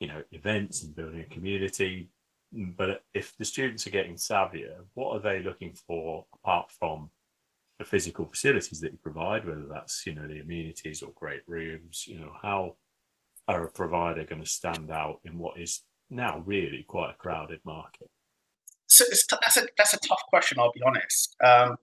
[0.00, 2.10] you know, events and building a community.
[2.52, 7.10] But if the students are getting savvier, what are they looking for apart from
[7.78, 12.04] the physical facilities that you provide, whether that's you know the amenities or great rooms?
[12.06, 12.76] You know, how
[13.48, 17.60] are a provider going to stand out in what is now really quite a crowded
[17.64, 18.10] market?
[18.86, 20.58] So t- that's a that's a tough question.
[20.58, 21.36] I'll be honest.
[21.44, 21.76] Um,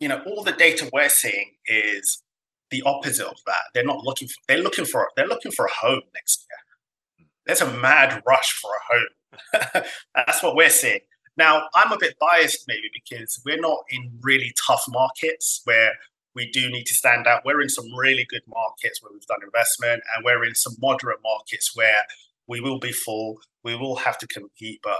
[0.00, 2.22] you know, all the data we're seeing is
[2.70, 3.62] the opposite of that.
[3.74, 7.26] They're not looking for they're looking for they're looking for a home next year.
[7.46, 9.82] There's a mad rush for a home.
[10.14, 11.00] That's what we're seeing.
[11.36, 15.92] Now, I'm a bit biased maybe because we're not in really tough markets where
[16.34, 17.42] we do need to stand out.
[17.44, 21.20] We're in some really good markets where we've done investment, and we're in some moderate
[21.22, 22.04] markets where
[22.48, 23.38] we will be full.
[23.62, 24.98] We will have to compete, but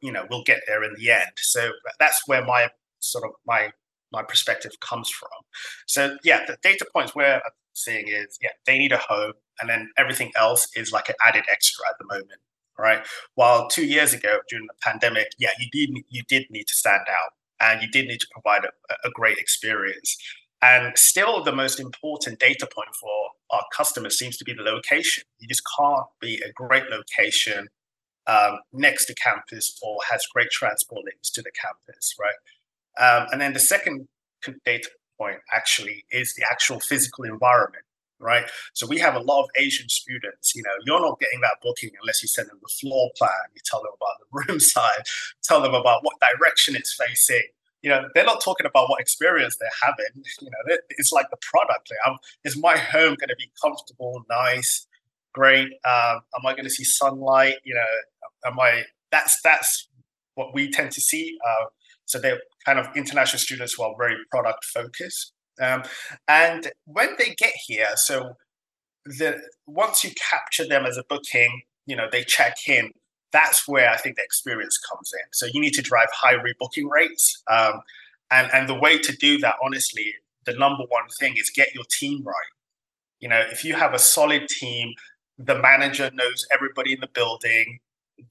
[0.00, 1.32] you know we'll get there in the end.
[1.36, 3.72] So that's where my sort of my
[4.12, 5.30] my perspective comes from.
[5.86, 7.40] So yeah, the data points we're
[7.74, 11.44] seeing is yeah, they need a home, and then everything else is like an added
[11.50, 12.40] extra at the moment,
[12.78, 13.06] right?
[13.34, 17.02] While two years ago during the pandemic, yeah, you did you did need to stand
[17.08, 20.16] out, and you did need to provide a, a great experience.
[20.60, 25.22] And still, the most important data point for our customers seems to be the location.
[25.38, 27.68] You just can't be a great location
[28.26, 32.34] um, next to campus or has great transport links to the campus, right?
[32.98, 34.08] Um, and then the second
[34.64, 37.84] data point actually is the actual physical environment,
[38.20, 38.48] right?
[38.72, 40.54] So we have a lot of Asian students.
[40.54, 43.60] You know, you're not getting that booking unless you send them the floor plan, you
[43.64, 47.42] tell them about the room size, tell them about what direction it's facing.
[47.82, 50.24] You know, they're not talking about what experience they're having.
[50.40, 51.90] You know, it's like the product.
[52.06, 54.88] Like, is my home going to be comfortable, nice,
[55.32, 55.68] great?
[55.84, 57.56] Um, am I going to see sunlight?
[57.64, 58.82] You know, am I?
[59.12, 59.88] That's that's
[60.34, 61.38] what we tend to see.
[61.46, 61.66] Uh,
[62.08, 65.32] so they're kind of international students who are very product focused.
[65.60, 65.82] Um,
[66.26, 68.36] and when they get here, so
[69.04, 72.92] the once you capture them as a booking, you know, they check in.
[73.30, 75.28] That's where I think the experience comes in.
[75.32, 77.42] So you need to drive high rebooking rates.
[77.50, 77.82] Um,
[78.30, 80.14] and, and the way to do that, honestly,
[80.46, 82.52] the number one thing is get your team right.
[83.20, 84.94] You know, if you have a solid team,
[85.36, 87.80] the manager knows everybody in the building,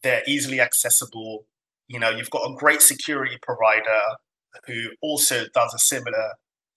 [0.02, 1.46] they're easily accessible,
[1.88, 4.02] you know you've got a great security provider
[4.66, 6.34] who also does a similar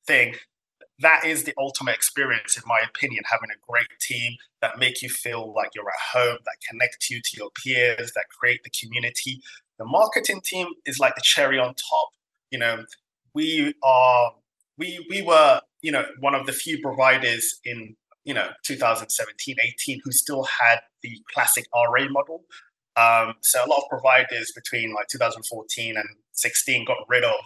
[0.07, 0.35] thing.
[1.01, 5.09] That is the ultimate experience in my opinion having a great team that make you
[5.09, 9.41] feel like you're at home that connect you to your peers that create the community.
[9.79, 12.11] The marketing team is like the cherry on top.
[12.51, 12.85] You know
[13.35, 14.33] we are
[14.79, 20.01] we we were you know one of the few providers in you know 2017 18
[20.05, 22.45] who still had the classic ra model
[22.97, 27.41] um, so a lot of providers between like 2014 and 16 got rid of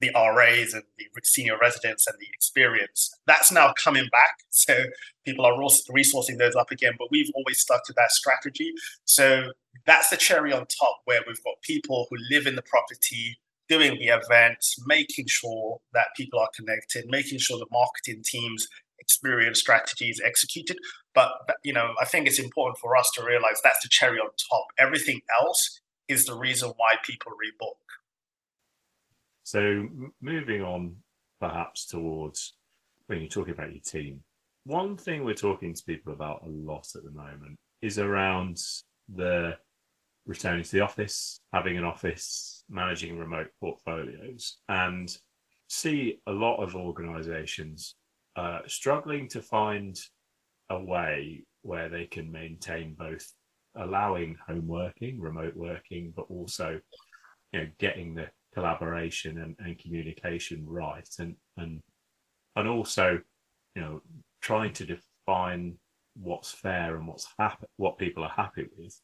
[0.00, 3.10] the RAs and the senior residents and the experience.
[3.26, 4.36] That's now coming back.
[4.56, 4.84] So
[5.26, 8.72] people are resourcing those up again, but we've always stuck to that strategy.
[9.04, 9.50] So
[9.84, 13.36] that's the cherry on top where we've got people who live in the property,
[13.68, 18.68] doing the events, making sure that people are connected, making sure the marketing teams
[19.04, 20.78] experience strategies executed.
[21.14, 21.32] But
[21.62, 24.66] you know, I think it's important for us to realize that's the cherry on top.
[24.78, 27.78] Everything else is the reason why people rebook.
[29.44, 29.88] So
[30.20, 30.96] moving on,
[31.40, 32.54] perhaps towards
[33.06, 34.20] when you're talking about your team,
[34.64, 38.58] one thing we're talking to people about a lot at the moment is around
[39.14, 39.56] the
[40.26, 45.14] returning to the office, having an office, managing remote portfolios, and
[45.68, 47.96] see a lot of organizations
[48.36, 49.96] uh, struggling to find
[50.70, 53.32] a way where they can maintain both
[53.76, 56.80] allowing home working, remote working, but also
[57.52, 61.08] you know getting the collaboration and, and communication right.
[61.18, 61.80] And and
[62.56, 63.20] and also
[63.74, 64.02] you know
[64.40, 65.78] trying to define
[66.16, 68.98] what's fair and what's happy what people are happy with.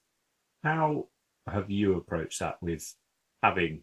[0.62, 1.09] How
[1.47, 2.95] have you approached that with
[3.43, 3.83] having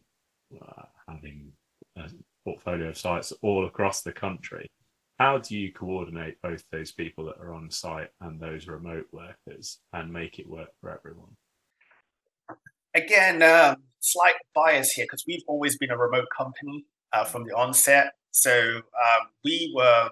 [0.62, 1.52] uh, having
[1.98, 2.10] a
[2.46, 4.70] portfolio of sites all across the country
[5.20, 9.80] how do you coordinate both those people that are on site and those remote workers
[9.94, 11.36] and make it work for everyone?
[12.94, 17.56] Again um, slight bias here because we've always been a remote company uh, from the
[17.56, 18.14] onset.
[18.32, 20.10] So um, we were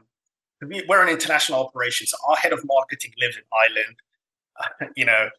[0.68, 3.96] we, are an international operation so our head of marketing lives in ireland.
[4.60, 5.30] Uh, you know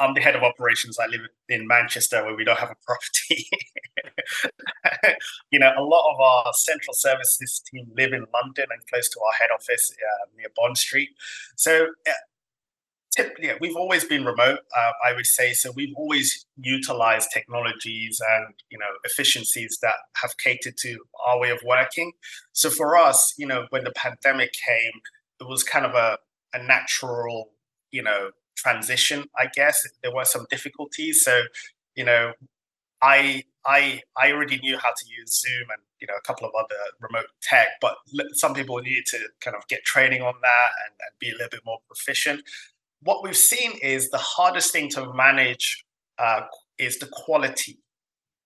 [0.00, 0.98] I'm the head of operations.
[0.98, 3.48] I live in Manchester where we don't have a property.
[5.50, 9.20] you know, a lot of our central services team live in London and close to
[9.20, 11.10] our head office uh, near Bond Street.
[11.56, 12.12] So, uh,
[13.16, 15.52] typically, we've always been remote, uh, I would say.
[15.52, 21.50] So, we've always utilized technologies and, you know, efficiencies that have catered to our way
[21.50, 22.12] of working.
[22.52, 25.00] So, for us, you know, when the pandemic came,
[25.40, 26.18] it was kind of a,
[26.52, 27.50] a natural,
[27.92, 29.86] you know, transition, I guess.
[30.02, 31.22] There were some difficulties.
[31.22, 31.42] So,
[31.94, 32.32] you know,
[33.02, 36.52] I I I already knew how to use Zoom and you know a couple of
[36.58, 37.96] other remote tech, but
[38.32, 41.50] some people needed to kind of get training on that and, and be a little
[41.50, 42.42] bit more proficient.
[43.02, 45.84] What we've seen is the hardest thing to manage
[46.18, 46.42] uh,
[46.78, 47.78] is the quality,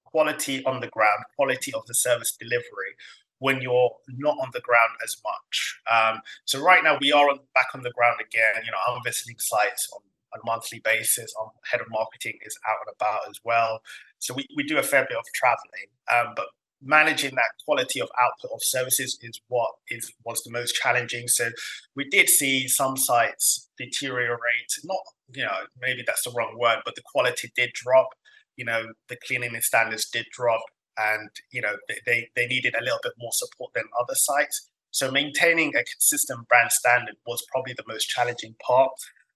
[0.04, 2.94] quality on the ground, quality of the service delivery
[3.42, 5.80] when you're not on the ground as much.
[5.90, 8.62] Um, so right now we are on, back on the ground again.
[8.64, 10.00] You know, I'm visiting sites on,
[10.34, 11.30] a monthly basis.
[11.38, 13.82] Our head of marketing is out and about as well.
[14.18, 16.46] So we, we do a fair bit of traveling, um, but
[16.80, 21.28] managing that quality of output of services is what is was the most challenging.
[21.28, 21.50] So
[21.94, 24.72] we did see some sites deteriorate.
[24.84, 25.00] Not
[25.34, 28.08] you know maybe that's the wrong word, but the quality did drop.
[28.56, 30.62] You know the cleanliness standards did drop
[30.98, 31.76] and you know
[32.06, 34.68] they, they needed a little bit more support than other sites.
[34.90, 38.90] So maintaining a consistent brand standard was probably the most challenging part.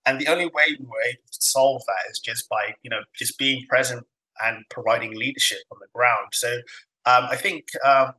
[0.05, 3.01] And the only way we were able to solve that is just by you know
[3.15, 4.07] just being present
[4.45, 6.29] and providing leadership on the ground.
[6.33, 6.59] So
[7.07, 8.13] um, I think um,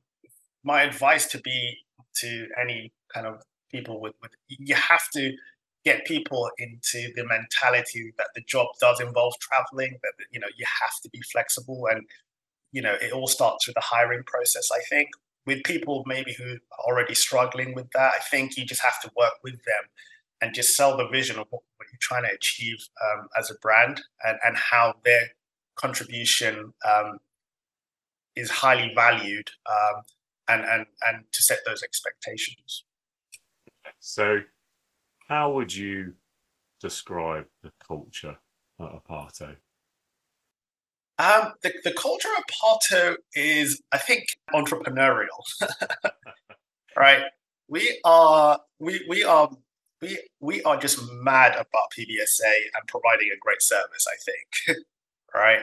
[0.64, 1.78] my advice to be
[2.22, 5.34] to any kind of people with, with you have to
[5.86, 10.66] get people into the mentality that the job does involve traveling that you know you
[10.82, 12.02] have to be flexible and
[12.72, 15.10] you know, it all starts with the hiring process, I think.
[15.46, 19.12] With people maybe who are already struggling with that, I think you just have to
[19.16, 19.90] work with them
[20.42, 23.56] and just sell the vision of what, what you're trying to achieve um, as a
[23.56, 25.22] brand and, and how their
[25.76, 27.20] contribution um,
[28.36, 30.04] is highly valued um,
[30.48, 32.84] and, and, and to set those expectations.
[34.00, 34.42] So,
[35.28, 36.14] how would you
[36.80, 38.38] describe the culture
[38.80, 39.56] at Aparto?
[41.20, 45.28] Um, the, the culture of Aparto is, I think, entrepreneurial.
[46.98, 47.24] right?
[47.68, 49.50] We are we we are
[50.02, 54.06] we we are just mad about PBSA and providing a great service.
[54.08, 54.80] I think,
[55.34, 55.62] right?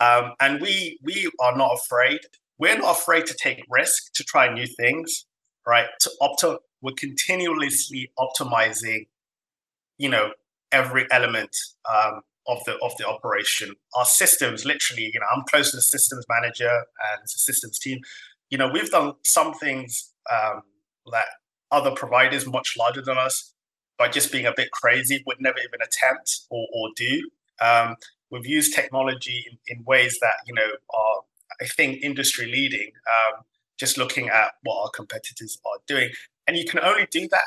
[0.00, 2.20] Um, and we we are not afraid.
[2.58, 5.26] We're not afraid to take risk to try new things,
[5.66, 5.86] right?
[6.00, 9.06] To opto, we're continuously optimizing,
[9.96, 10.32] you know,
[10.72, 11.56] every element
[11.88, 13.74] um, of the of the operation.
[13.94, 18.00] Our systems, literally, you know, I'm close to the systems manager and the systems team.
[18.50, 20.62] You know, we've done some things um,
[21.12, 21.26] that
[21.70, 23.54] other providers much larger than us,
[23.98, 27.28] by just being a bit crazy, would never even attempt or, or do.
[27.60, 27.96] Um,
[28.30, 31.20] we've used technology in, in, ways that you know are,
[31.60, 32.92] I think, industry leading.
[33.06, 33.42] Um,
[33.78, 36.10] just looking at what our competitors are doing,
[36.46, 37.44] and you can only do that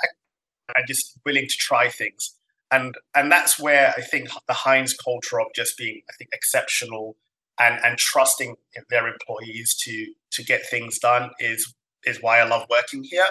[0.75, 2.35] and just willing to try things
[2.71, 7.17] and and that's where I think the Hines culture of just being I think exceptional
[7.59, 8.55] and and trusting
[8.89, 11.73] their employees to to get things done is
[12.05, 13.27] is why I love working here.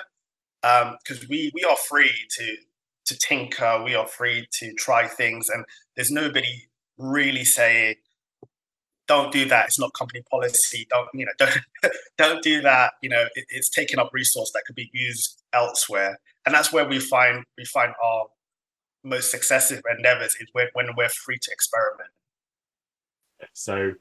[0.63, 2.57] Because um, we we are free to
[3.07, 3.83] to tinker.
[3.83, 5.49] We are free to try things.
[5.49, 5.65] And
[5.97, 6.69] there's nobody
[6.99, 7.97] really saying
[9.09, 9.67] don't do that.
[9.67, 10.87] It's not company policy.
[10.91, 12.93] Don't you know don't don't do that.
[13.03, 16.19] You know it, it's taking up resource that could be used elsewhere.
[16.47, 18.27] And that's where we find we find our
[19.03, 22.11] most successive endeavors is when, when we're free to experiment.
[23.55, 23.93] So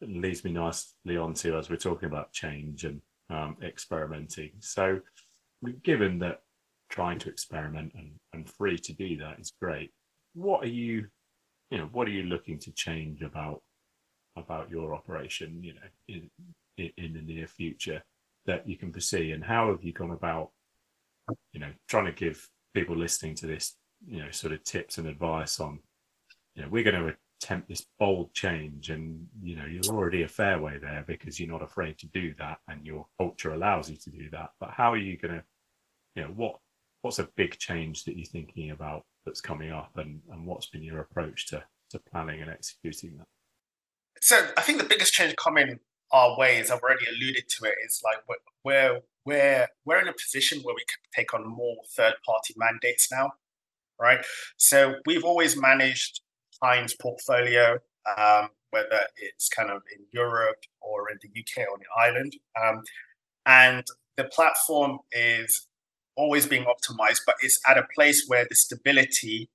[0.00, 3.00] it leads me nicely on to as we're talking about change and
[3.30, 4.50] um, experimenting.
[4.60, 5.00] So,
[5.82, 6.40] given that
[6.88, 9.90] trying to experiment and, and free to do that is great.
[10.34, 11.06] What are you,
[11.70, 13.62] you know, what are you looking to change about
[14.36, 16.30] about your operation, you know, in
[16.96, 18.02] in the near future
[18.46, 20.50] that you can foresee, and how have you gone about,
[21.52, 23.76] you know, trying to give people listening to this,
[24.06, 25.80] you know, sort of tips and advice on,
[26.54, 30.28] you know, we're going to attempt this bold change, and you know, you're already a
[30.28, 33.96] fair way there because you're not afraid to do that, and your culture allows you
[33.96, 34.50] to do that.
[34.60, 35.44] But how are you going to,
[36.14, 36.58] you know, what
[37.02, 40.82] what's a big change that you're thinking about that's coming up, and and what's been
[40.82, 43.26] your approach to to planning and executing that?
[44.20, 45.78] So I think the biggest change coming
[46.10, 48.18] our way, as I've already alluded to it, is like
[48.64, 53.08] we're we're we're in a position where we can take on more third party mandates
[53.12, 53.32] now,
[54.00, 54.24] right?
[54.56, 56.20] So we've always managed
[56.62, 57.78] Hines portfolio,
[58.16, 62.82] um, whether it's kind of in Europe or in the UK or in Ireland, um,
[63.46, 63.84] and
[64.16, 65.66] the platform is
[66.16, 69.48] always being optimized, but it's at a place where the stability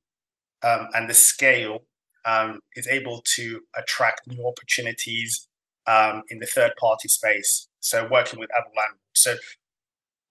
[0.63, 1.83] um, and the scale
[2.25, 5.47] um, is able to attract new opportunities
[5.87, 7.67] um, in the third party space.
[7.81, 8.69] So working with other.
[9.13, 9.35] So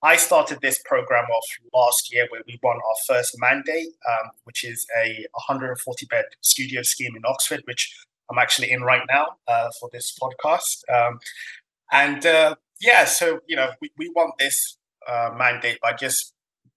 [0.03, 4.65] I started this program off last year where we won our first mandate, um, which
[4.65, 7.95] is a 140 bed studio scheme in Oxford, which
[8.31, 10.83] I'm actually in right now uh, for this podcast.
[10.93, 11.21] Um,
[11.93, 14.77] and uh, yeah, so you know we, we want this
[15.07, 16.35] uh, mandate by just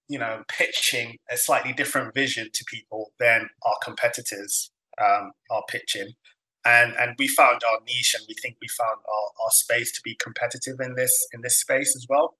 [0.07, 4.69] you know pitching a slightly different vision to people than our competitors
[5.03, 6.09] um, are pitching.
[6.67, 10.01] And, and we found our niche and we think we found our, our space to
[10.03, 12.36] be competitive in this in this space as well.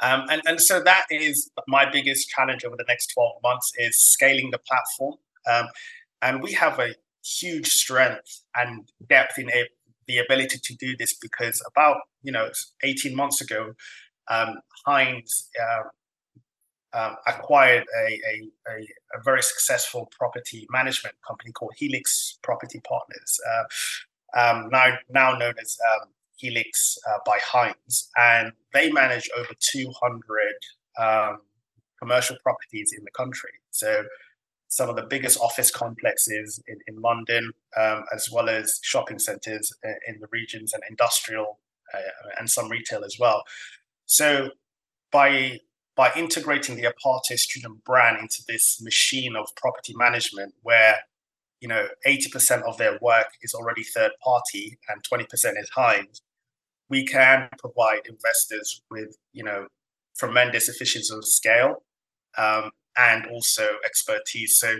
[0.00, 4.00] Um, and, and so that is my biggest challenge over the next 12 months is
[4.00, 5.14] scaling the platform.
[5.50, 5.68] Um,
[6.22, 6.94] and we have a
[7.24, 9.68] huge strength and depth in a,
[10.06, 12.50] the ability to do this because about, you know,
[12.82, 13.72] 18 months ago,
[14.28, 15.48] um, Hines
[16.96, 18.76] uh, acquired a, a, a,
[19.14, 25.54] a, very successful property management company called Helix Property Partners, uh, um, now, now known
[25.60, 25.76] as
[26.36, 28.08] Helix uh, by Hines.
[28.16, 30.22] And they manage over 200
[30.98, 31.38] um,
[31.98, 33.50] commercial properties in the country.
[33.70, 34.04] So
[34.68, 39.72] some of the biggest office complexes in, in London, um, as well as shopping centres
[39.84, 41.58] uh, in the regions and industrial
[41.94, 43.42] uh, and some retail as well.
[44.06, 44.50] So
[45.10, 45.60] by
[45.96, 50.96] by integrating the Aparto student brand into this machine of property management where
[51.60, 55.26] you know 80% of their work is already third party and 20%
[55.58, 56.20] is Hines,
[56.88, 59.66] we can provide investors with you know
[60.18, 61.82] tremendous efficiency of scale
[62.38, 64.58] um, and also expertise.
[64.58, 64.76] So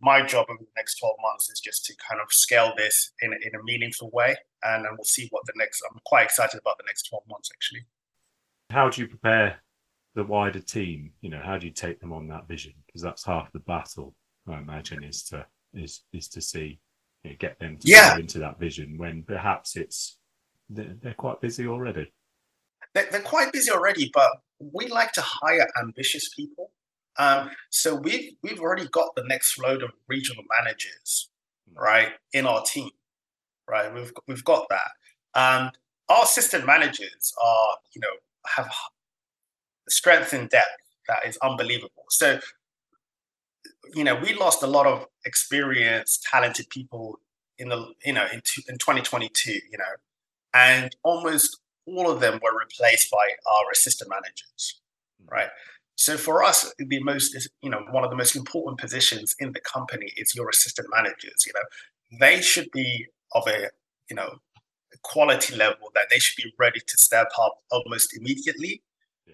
[0.00, 3.32] my job over the next 12 months is just to kind of scale this in,
[3.32, 6.76] in a meaningful way and then we'll see what the next i'm quite excited about
[6.76, 7.80] the next 12 months actually
[8.70, 9.58] how do you prepare
[10.16, 11.12] the wider team?
[11.20, 12.72] You know, how do you take them on that vision?
[12.86, 14.14] Because that's half the battle,
[14.48, 16.80] I imagine, is to is is to see
[17.22, 18.14] you know, get them to yeah.
[18.14, 20.18] go into that vision when perhaps it's
[20.68, 22.12] they're, quite busy already.
[22.94, 26.70] They're, they're, quite busy already, but we like to hire ambitious people.
[27.18, 31.30] Um, so we've we've already got the next load of regional managers,
[31.68, 31.78] hmm.
[31.78, 32.90] right, in our team,
[33.68, 33.92] right.
[33.92, 34.90] We've we've got that.
[35.34, 35.70] Um,
[36.08, 38.08] our assistant managers are, you know,
[38.54, 38.70] have
[39.88, 40.68] strength and depth
[41.08, 42.04] that is unbelievable.
[42.10, 42.40] So,
[43.94, 47.20] you know, we lost a lot of experienced, talented people
[47.58, 49.84] in the, you know, in, in 2022, you know,
[50.56, 54.80] and almost all of them were replaced by our assistant managers,
[55.20, 55.34] hmm.
[55.34, 55.48] right?
[55.96, 59.60] So for us, the most, you know, one of the most important positions in the
[59.60, 61.44] company is your assistant managers.
[61.46, 63.70] You know, they should be of a,
[64.10, 64.40] you know,
[65.02, 68.82] quality level that they should be ready to step up almost immediately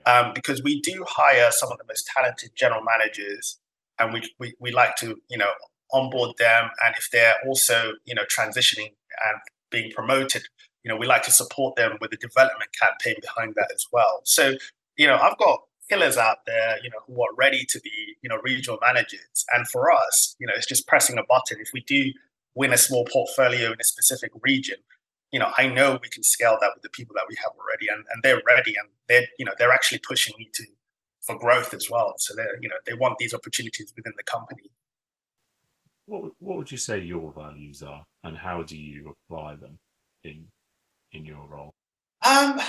[0.07, 3.59] um, because we do hire some of the most talented general managers,
[3.99, 5.51] and we, we we like to you know
[5.93, 8.93] onboard them, and if they're also you know transitioning
[9.27, 10.43] and being promoted,
[10.85, 14.21] you know we like to support them with a development campaign behind that as well.
[14.25, 14.55] So
[14.97, 18.29] you know I've got killers out there, you know, who are ready to be, you
[18.29, 19.45] know, regional managers.
[19.55, 21.59] And for us, you know, it's just pressing a button.
[21.61, 22.13] If we do
[22.55, 24.77] win a small portfolio in a specific region,
[25.33, 27.89] you know, I know we can scale that with the people that we have already,
[27.89, 30.65] and, and they're ready, and they're you know they're actually pushing me to
[31.23, 32.15] for growth as well.
[32.19, 34.71] So they're, you know they want these opportunities within the company.
[36.05, 39.79] What what would you say your values are, and how do you apply them
[40.23, 40.45] in
[41.13, 41.75] in your role?
[42.27, 42.61] Um,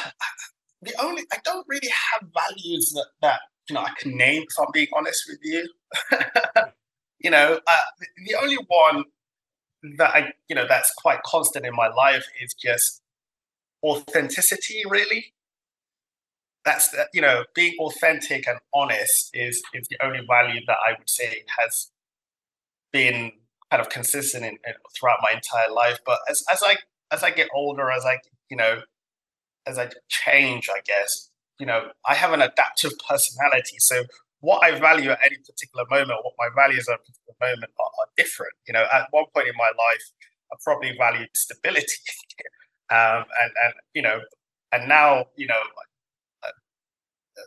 [0.82, 3.39] the only I don't really have values that that
[3.70, 4.44] you know I can name.
[4.44, 5.70] If I'm being honest with you,
[7.20, 7.78] you know, uh,
[8.26, 9.06] the only one
[9.98, 13.02] that I, you know, that's quite constant in my life is just
[13.84, 15.34] authenticity, really.
[16.66, 21.10] that's you know being authentic and honest is is the only value that I would
[21.10, 21.91] say has
[22.91, 23.32] been
[23.72, 26.00] kind of consistent in, in, throughout my entire life.
[26.06, 26.78] But as as I
[27.14, 28.82] as I get older, as I you know
[29.66, 33.78] as I change, I guess you know I have an adaptive personality.
[33.80, 34.03] So
[34.39, 37.86] what I value at any particular moment, what my values at a particular moment are,
[37.86, 38.53] are different.
[38.68, 40.05] You know, at one point in my life,
[40.51, 42.01] I probably valued stability,
[42.89, 44.20] um, and and you know,
[44.72, 45.61] and now you know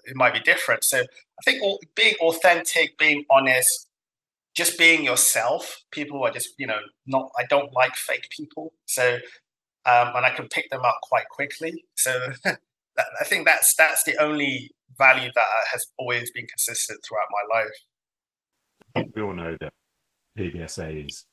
[0.05, 0.85] it might be different.
[0.85, 1.63] So I think
[1.95, 3.89] being authentic, being honest,
[4.55, 5.83] just being yourself.
[5.91, 7.31] People are just you know not.
[7.39, 8.73] I don't like fake people.
[8.87, 9.19] So
[9.87, 11.85] um, and I can pick them up quite quickly.
[11.97, 17.59] So I think that's that's the only value that has always been consistent throughout my
[17.59, 19.07] life.
[19.15, 19.73] We all know that
[20.39, 21.27] PBSA is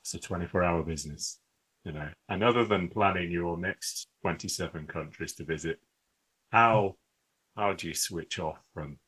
[0.00, 1.40] it's a 24 hour business,
[1.84, 5.78] you know, and other than planning your next 27 countries to visit,
[6.52, 6.96] how
[7.56, 8.98] how do you switch off from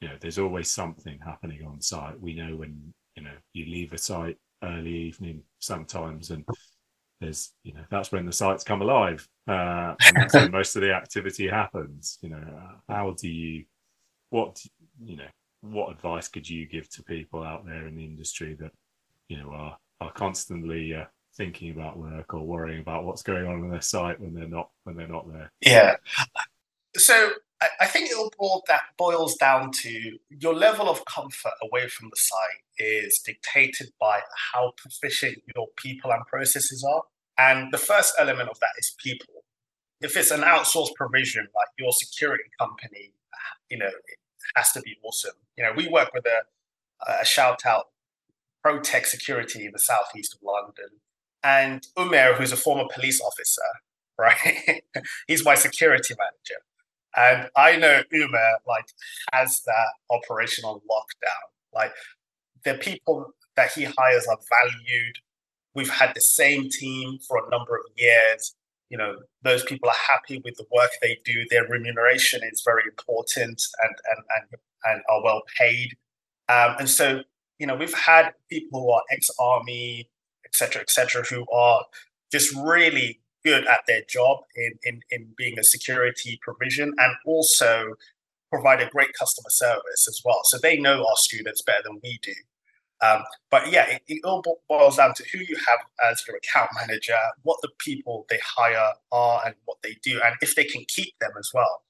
[0.00, 3.92] you know there's always something happening on site we know when you know you leave
[3.92, 6.44] a site early evening sometimes and
[7.20, 10.82] there's you know that's when the sites come alive uh, and that's when most of
[10.82, 12.42] the activity happens you know.
[12.88, 13.64] How do you
[14.30, 14.62] what
[15.02, 15.28] you know
[15.62, 18.72] what advice could you give to people out there in the industry that
[19.28, 21.04] you know are are constantly uh,
[21.36, 24.70] thinking about work or worrying about what's going on on their site when they're not
[24.84, 25.52] when they're not there?
[25.60, 25.96] Yeah.
[26.96, 27.30] So
[27.80, 32.16] I, think it all that boils down to your level of comfort away from the
[32.16, 34.20] site is dictated by
[34.52, 37.02] how proficient your people and processes are.
[37.38, 39.44] And the first element of that is people.
[40.00, 43.12] If it's an outsourced provision like your security company,
[43.70, 44.18] you know, it
[44.56, 45.36] has to be awesome.
[45.56, 46.42] You know, we work with a,
[47.20, 47.86] a shout out
[48.64, 50.98] ProTech Security in the southeast of London.
[51.42, 53.62] And Umer, who's a former police officer,
[54.18, 54.82] right?
[55.26, 56.25] He's my security manager.
[57.16, 58.86] And I know Umer like
[59.32, 61.46] has that operational lockdown.
[61.74, 61.92] Like
[62.64, 65.16] the people that he hires are valued.
[65.74, 68.54] We've had the same team for a number of years.
[68.90, 71.44] You know, those people are happy with the work they do.
[71.50, 75.96] Their remuneration is very important and and and, and are well paid.
[76.48, 77.22] Um, and so,
[77.58, 80.08] you know, we've had people who are ex-army,
[80.44, 81.84] et cetera, et cetera, who are
[82.30, 87.94] just really good at their job in, in, in being a security provision and also
[88.50, 90.40] provide a great customer service as well.
[90.44, 92.34] So they know our students better than we do.
[93.06, 95.78] Um, but yeah, it, it, all boils down to who you have
[96.10, 100.34] as your account manager, what the people they hire are, and what they do, and
[100.40, 101.82] if they can keep them as well.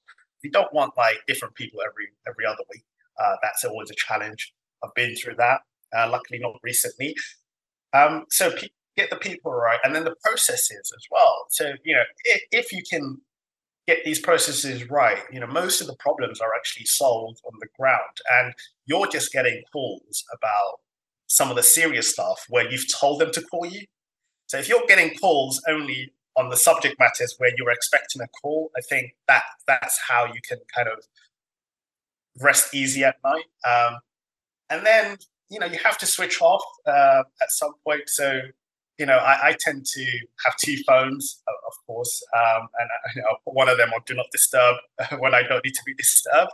[0.43, 2.83] You don't want like different people every every other week.
[3.19, 4.53] Uh, that's always a challenge.
[4.83, 5.61] I've been through that.
[5.97, 7.15] Uh, luckily, not recently.
[7.93, 8.67] Um, so pe-
[8.97, 11.45] get the people right, and then the processes as well.
[11.49, 13.21] So you know, if, if you can
[13.87, 17.67] get these processes right, you know, most of the problems are actually solved on the
[17.79, 18.53] ground, and
[18.85, 20.79] you're just getting calls about
[21.27, 23.85] some of the serious stuff where you've told them to call you.
[24.47, 28.71] So if you're getting calls only on the subject matters where you're expecting a call,
[28.77, 31.03] I think that that's how you can kind of
[32.41, 33.45] rest easy at night.
[33.67, 33.99] Um,
[34.69, 35.17] and then
[35.49, 38.03] you know you have to switch off uh, at some point.
[38.07, 38.41] So
[38.97, 40.05] you know, I, I, tend to
[40.45, 44.15] have two phones, of course, um, and uh, you know, one of them on do
[44.15, 44.75] not disturb
[45.19, 46.51] when I don't need to be disturbed,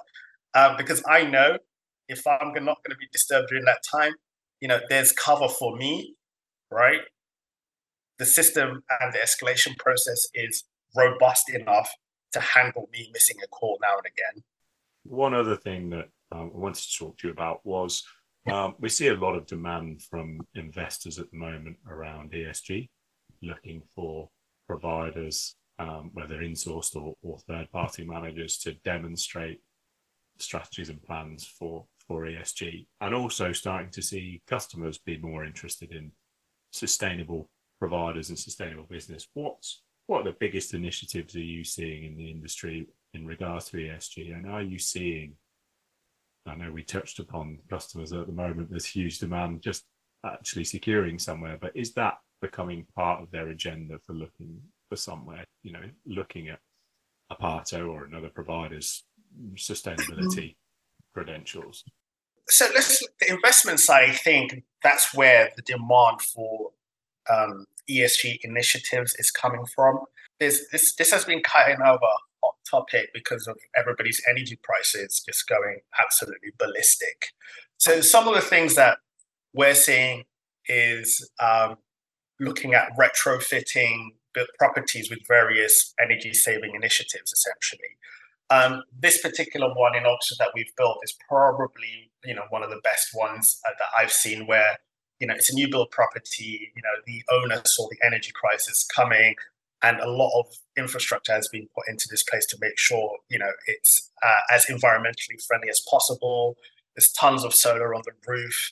[0.54, 1.58] um, because I know
[2.10, 4.14] if I'm not going to be disturbed during that time,
[4.60, 6.16] you know, there's cover for me,
[6.70, 7.02] right?
[8.20, 10.64] The system and the escalation process is
[10.96, 11.90] robust enough
[12.34, 14.44] to handle me missing a call now and again.
[15.04, 18.04] One other thing that um, I wanted to talk to you about was
[18.52, 22.90] um, we see a lot of demand from investors at the moment around ESG,
[23.42, 24.30] looking for
[24.68, 29.62] providers, um, whether in-sourced or, or third-party managers, to demonstrate
[30.40, 35.94] strategies and plans for for ESG, and also starting to see customers be more interested
[35.94, 36.12] in
[36.72, 39.28] sustainable providers and sustainable business.
[39.34, 43.78] What's what are the biggest initiatives are you seeing in the industry in regards to
[43.78, 45.36] ESG, and are you seeing
[46.46, 48.70] I know we touched upon customers at the moment.
[48.70, 49.86] There's huge demand just
[50.26, 55.46] actually securing somewhere, but is that becoming part of their agenda for looking for somewhere?
[55.64, 56.60] You know, looking at
[57.32, 59.04] Aparto or another provider's
[59.56, 60.56] sustainability
[61.14, 61.84] credentials.
[62.50, 64.10] So let's the investment side.
[64.10, 66.72] I think that's where the demand for
[67.32, 70.00] um, ESG initiatives is coming from.
[70.40, 75.24] There's, this this has been kind of a hot topic because of everybody's energy prices
[75.26, 77.28] just going absolutely ballistic.
[77.78, 78.98] So some of the things that
[79.54, 80.24] we're seeing
[80.68, 81.78] is um,
[82.40, 84.10] looking at retrofitting
[84.58, 87.98] properties with various energy saving initiatives, essentially.
[88.50, 92.70] Um, this particular one in Oxford that we've built is probably you know one of
[92.70, 94.78] the best ones uh, that I've seen where
[95.20, 98.86] you know it's a new build property you know the owner saw the energy crisis
[98.86, 99.36] coming
[99.84, 103.38] and a lot of infrastructure has been put into this place to make sure you
[103.38, 106.56] know it's uh, as environmentally friendly as possible.
[106.96, 108.72] There's tons of solar on the roof.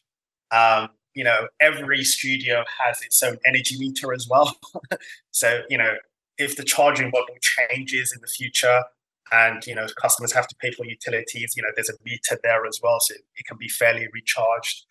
[0.52, 4.58] Um, you know every studio has its own energy meter as well.
[5.32, 5.94] So you know
[6.38, 8.84] if the charging model changes in the future
[9.32, 12.66] and you know customers have to pay for utilities you know there's a meter there
[12.66, 14.86] as well so it can be fairly recharged.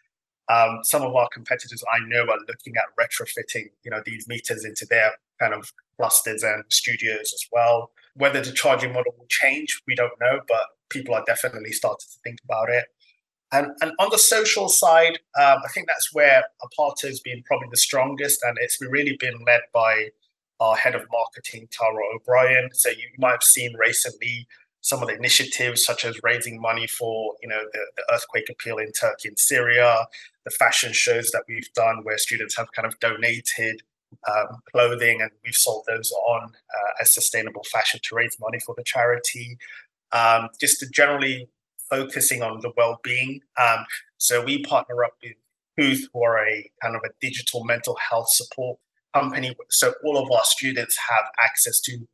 [0.51, 4.65] Um, some of our competitors I know are looking at retrofitting, you know, these meters
[4.65, 7.91] into their kind of clusters and studios as well.
[8.15, 12.19] Whether the charging model will change, we don't know, but people are definitely starting to
[12.25, 12.87] think about it.
[13.53, 17.69] And, and on the social side, um, I think that's where Aparto has been probably
[17.71, 20.11] the strongest, and it's really been led by
[20.61, 22.71] our head of marketing, Tara O'Brien.
[22.73, 24.47] So you might have seen recently
[24.83, 28.79] some of the initiatives, such as raising money for you know the, the earthquake appeal
[28.79, 30.07] in Turkey and Syria,
[30.45, 33.83] the fashion shows that we've done where students have kind of donated
[34.29, 38.75] um, clothing and we've sold those on uh, as sustainable fashion to raise money for
[38.77, 39.59] the charity.
[40.13, 41.49] Um, just generally
[41.89, 43.41] focusing on the well-being.
[43.61, 43.85] Um,
[44.19, 45.35] so we partner up with
[45.77, 48.79] Booth, who are a kind of a digital mental health support
[49.15, 49.57] company.
[49.71, 52.07] So all of our students have access to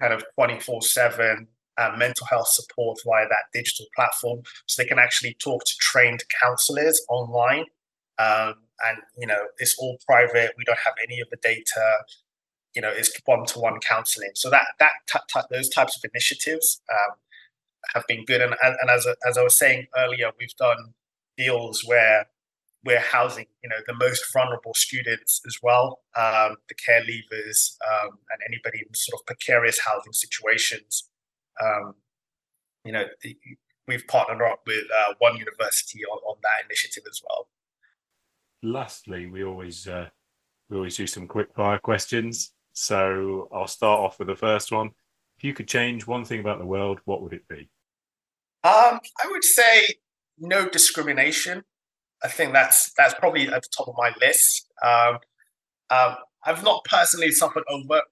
[0.00, 1.46] kind of 24/7
[1.76, 6.24] uh, mental health support via that digital platform, so they can actually talk to trained
[6.42, 7.64] counselors online.
[8.18, 8.54] Um,
[8.86, 10.52] and you know, it's all private.
[10.56, 11.98] We don't have any of the data.
[12.74, 14.30] You know, it's one-to-one counseling.
[14.34, 17.16] So that that t- t- those types of initiatives um,
[17.94, 18.40] have been good.
[18.40, 20.94] And, and as as I was saying earlier, we've done
[21.36, 22.26] deals where
[22.84, 28.18] we're housing, you know, the most vulnerable students as well, um, the care leavers, um,
[28.30, 31.08] and anybody in sort of precarious housing situations
[31.60, 31.94] um,
[32.84, 33.04] you know,
[33.86, 37.48] we've partnered up with uh, one university on, on that initiative as well.
[38.62, 40.08] Lastly, we always uh,
[40.68, 42.52] we always do some quick fire questions.
[42.72, 44.90] So I'll start off with the first one.
[45.38, 47.68] If you could change one thing about the world, what would it be?
[48.64, 49.86] Um, I would say
[50.38, 51.64] no discrimination.
[52.22, 54.68] I think that's that's probably at the top of my list.
[54.82, 55.18] Um,
[55.90, 58.04] um, I've not personally suffered overt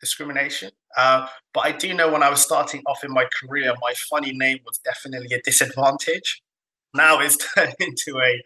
[0.00, 0.70] discrimination.
[0.96, 4.32] Uh, but I do know when I was starting off in my career, my funny
[4.32, 6.42] name was definitely a disadvantage.
[6.94, 8.42] Now it's turned into a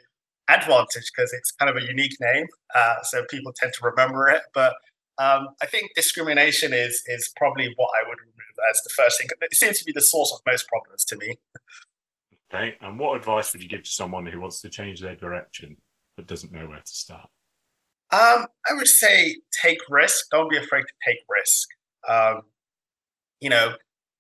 [0.49, 4.43] advantage because it's kind of a unique name, uh, so people tend to remember it.
[4.53, 4.75] But
[5.19, 9.29] um, I think discrimination is is probably what I would remove as the first thing.
[9.41, 11.39] It seems to be the source of most problems to me.
[12.53, 15.77] Okay, and what advice would you give to someone who wants to change their direction
[16.17, 17.29] but doesn't know where to start?
[18.13, 20.27] Um, I would say take risk.
[20.31, 21.69] Don't be afraid to take risk.
[22.09, 22.43] Um,
[23.41, 23.75] you know,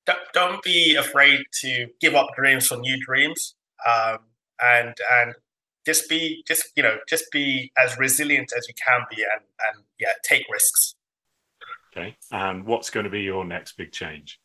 [0.06, 3.54] don't, don't be afraid to give up dreams for new dreams.
[3.88, 4.18] Um,
[4.62, 5.34] and and
[5.86, 9.84] just be just you know just be as resilient as you can be and and
[9.98, 10.94] yeah take risks.
[11.96, 12.16] Okay.
[12.32, 14.40] And what's going to be your next big change?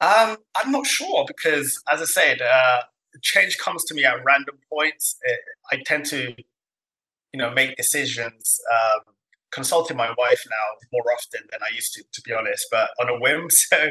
[0.00, 2.82] Um i'm not sure because as i said uh
[3.22, 5.16] change comes to me at random points.
[5.22, 5.40] It,
[5.72, 6.34] i tend to
[7.34, 9.00] you know, make decisions, um,
[9.50, 13.08] consulting my wife now more often than I used to, to be honest, but on
[13.08, 13.48] a whim.
[13.50, 13.90] So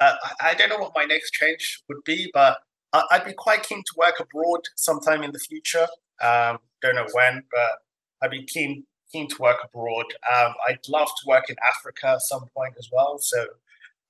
[0.00, 2.56] uh, I don't know what my next change would be, but
[2.92, 5.86] I'd be quite keen to work abroad sometime in the future.
[6.22, 7.82] Um, don't know when, but
[8.22, 10.06] I'd be keen keen to work abroad.
[10.32, 13.18] Um, I'd love to work in Africa at some point as well.
[13.18, 13.42] So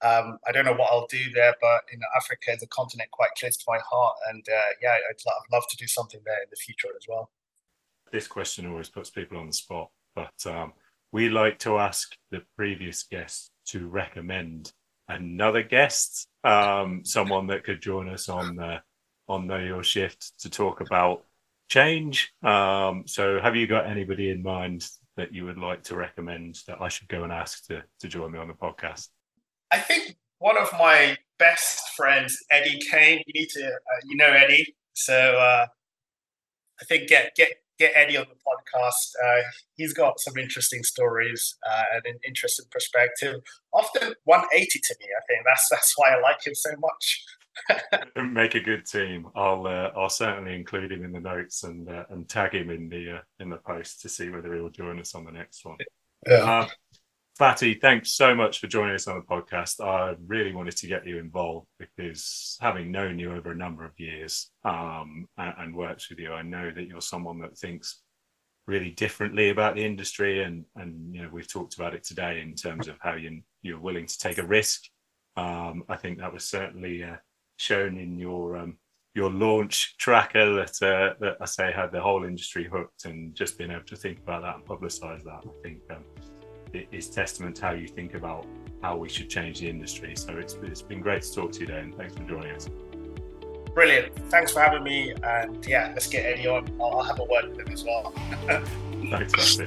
[0.03, 3.31] um, I don't know what I'll do there, but know, Africa is a continent quite
[3.39, 6.43] close to my heart, and uh, yeah, I'd, lo- I'd love to do something there
[6.43, 7.31] in the future as well
[8.11, 10.73] this question always puts people on the spot, but um,
[11.13, 14.73] we like to ask the previous guest to recommend
[15.11, 18.81] another guest, um, someone that could join us on uh,
[19.29, 21.25] on Know Your Shift to talk about
[21.69, 22.33] change.
[22.43, 24.87] Um, so, have you got anybody in mind
[25.17, 28.33] that you would like to recommend that I should go and ask to to join
[28.33, 29.09] me on the podcast?
[29.71, 33.23] I think one of my best friends, Eddie Kane.
[33.27, 35.67] You need to, uh, you know Eddie, so uh,
[36.81, 37.51] I think get get
[37.81, 39.13] get Eddie on the podcast.
[39.25, 39.43] Uh,
[39.75, 43.41] he's got some interesting stories uh, and an interesting perspective.
[43.73, 45.07] Often 180 to me.
[45.07, 47.25] I think that's that's why I like him so much.
[48.33, 49.29] Make a good team.
[49.35, 52.89] I'll uh, I'll certainly include him in the notes and uh, and tag him in
[52.89, 55.79] the uh, in the post to see whether he'll join us on the next one.
[56.27, 56.69] Yeah.
[57.41, 59.83] Fathi, thanks so much for joining us on the podcast.
[59.83, 63.99] I really wanted to get you involved because having known you over a number of
[63.99, 68.03] years um, and, and worked with you, I know that you're someone that thinks
[68.67, 72.55] really differently about the industry, and and you know we've talked about it today in
[72.55, 74.83] terms of how you you're willing to take a risk
[75.37, 77.17] Um, I think that was certainly uh,
[77.57, 78.77] shown in your um,
[79.15, 83.57] your launch tracker that uh, that I say had the whole industry hooked, and just
[83.57, 86.05] being able to think about that and publicise that, I think um,
[86.93, 88.47] is testament to how you think about
[88.83, 90.15] how we should change the industry.
[90.17, 91.93] So it's it's been great to talk to you, Dan.
[91.97, 92.69] Thanks for joining us.
[93.75, 94.17] Brilliant.
[94.31, 95.15] Thanks for having me.
[95.23, 96.69] And yeah, let's get Eddie on.
[96.81, 98.13] I'll have a word with him as well.
[99.11, 99.59] Thanks.